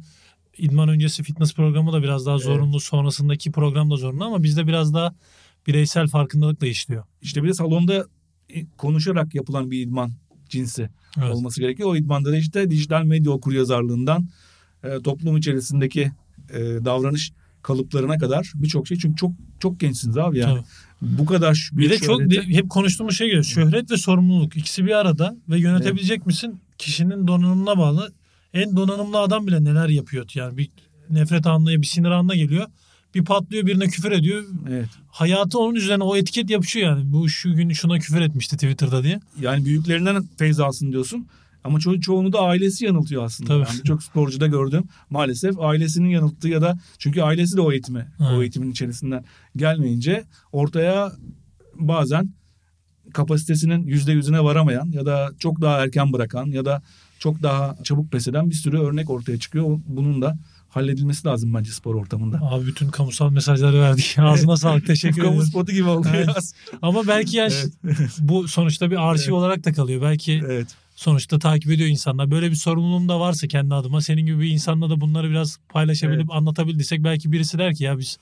[0.58, 2.80] idman öncesi fitness programı da biraz daha zorunlu.
[2.80, 5.14] Sonrasındaki program da zorunlu ama bizde biraz daha
[5.66, 7.04] bireysel farkındalıkla işliyor.
[7.22, 8.06] İşte bir de salonda
[8.76, 10.12] konuşarak yapılan bir idman
[10.48, 10.90] cinsi.
[11.18, 11.34] Evet.
[11.34, 11.88] olması gerekiyor.
[11.88, 14.28] O idmanda da işte dijital medya okur yazarlığından
[14.84, 16.12] e, toplum içerisindeki
[16.50, 18.98] e, davranış kalıplarına kadar birçok şey.
[18.98, 20.54] Çünkü çok çok gençsiniz abi yani.
[20.54, 21.18] Tabii.
[21.18, 23.44] Bu kadar şu- Bir de büyük çok hep konuştuğumuz şey geliyor.
[23.44, 26.60] Şöhret ve sorumluluk ikisi bir arada ve yönetebilecek misin?
[26.78, 28.12] Kişinin donanımına bağlı.
[28.54, 30.30] En donanımlı adam bile neler yapıyor.
[30.34, 30.68] Yani bir
[31.10, 32.66] nefret anına, bir sinir anına geliyor.
[33.14, 34.44] Bir patlıyor, birine küfür ediyor.
[34.68, 34.88] Evet.
[35.08, 37.12] Hayatı onun üzerine o etiket yapışıyor yani.
[37.12, 39.20] Bu şu gün şuna küfür etmişti Twitter'da diye.
[39.40, 41.26] Yani büyüklerinden feyz alsın diyorsun.
[41.64, 43.48] Ama ço- çoğunu da ailesi yanıltıyor aslında.
[43.48, 43.68] Tabii.
[43.74, 44.84] Yani çok sporcuda gördüm.
[45.10, 48.40] Maalesef ailesinin yanılttığı ya da çünkü ailesi de o eğitime, o Evet.
[48.40, 49.24] eğitimin içerisinden
[49.56, 51.12] gelmeyince ortaya
[51.74, 52.30] bazen
[53.14, 56.82] kapasitesinin yüzde yüzüne varamayan ya da çok daha erken bırakan ya da
[57.18, 59.80] çok daha çabuk pes eden bir sürü örnek ortaya çıkıyor.
[59.86, 60.38] Bunun da
[60.68, 62.38] halledilmesi lazım bence spor ortamında.
[62.42, 64.14] Abi bütün kamusal mesajları verdik.
[64.18, 64.86] Ağzına sağlık.
[64.86, 65.46] Teşekkür Kamu ederim.
[65.46, 66.28] spotu gibi oldu Evet.
[66.28, 66.54] biraz.
[66.82, 67.52] Ama belki yani
[68.18, 69.32] bu sonuçta bir arşiv Evet.
[69.32, 70.02] olarak da kalıyor.
[70.02, 70.68] Belki Evet.
[71.00, 72.30] Sonuçta takip ediyor insanlar.
[72.30, 76.30] Böyle bir sorumluluğum da varsa kendi adıma senin gibi bir insanla da bunları biraz paylaşabilip
[76.30, 78.18] anlatabildiysek belki birisi der ki ya biz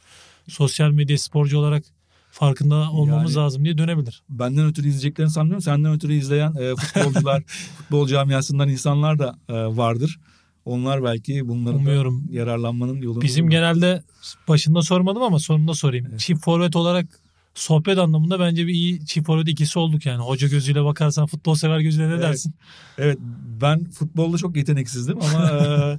[0.48, 1.84] sosyal medya sporcu olarak
[2.30, 4.22] farkında olmamız Yani- lazım diye dönebilir.
[4.28, 5.62] benden ötürü izleyeceklerini sanmıyorum.
[5.62, 7.42] Senden ötürü izleyen e, futbolcular,
[7.78, 10.20] futbol camiasından insanlar da e, vardır.
[10.64, 12.24] Onlar belki bunların Umuyorum.
[12.30, 13.50] yararlanmanın yolunu Bizim bulur.
[13.52, 14.02] genelde
[14.48, 16.06] başında sormadım ama sonunda sorayım.
[16.10, 16.20] Evet.
[16.20, 17.20] Çift forvet olarak
[17.58, 20.22] sohbet anlamında bence bir iyi çift forvet ikisi olduk yani.
[20.22, 22.22] Hoca gözüyle bakarsan futbol sever gözüyle ne Evet.
[22.22, 22.54] dersin?
[22.98, 23.18] Evet
[23.62, 25.98] ben futbolda çok yeteneksizdim ama e,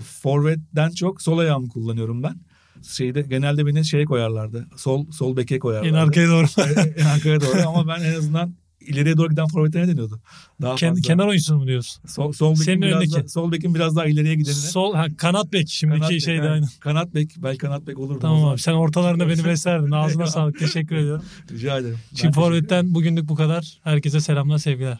[0.00, 2.36] forvetten çok sol ayağımı kullanıyorum ben.
[2.82, 4.66] Şeyde genelde beni şeye koyarlardı.
[4.76, 5.88] Sol sol beke koyarlardı.
[5.96, 6.46] En arkaya doğru.
[6.96, 8.54] en arkaya doğru ama ben en azından
[8.86, 10.20] ileriye doğru giden forvete ne deniyordu?
[10.62, 11.02] Daha Ken- fazla.
[11.02, 12.02] kenar oyuncusu mu diyorsun?
[12.08, 13.24] Sol, sol bekin Senin biraz önündeki.
[13.24, 14.54] da, sol bekin biraz daha ileriye gidenine.
[14.54, 16.50] Sol ha, kanat bek şimdiki Kanat şeyde evet.
[16.50, 16.66] aynı.
[16.80, 17.30] Kanat bek.
[17.38, 18.18] Belki kanat bek olurdu.
[18.20, 19.90] Tamam abi sen ortalarında beni beslerdin.
[19.90, 20.58] Ağzına sağlık.
[20.58, 21.24] Teşekkür ediyorum.
[21.50, 21.98] Rica ederim.
[22.10, 23.80] Teşekkür Forvet'ten bugünlük bu kadar.
[23.84, 24.98] Herkese selamlar sevgiler.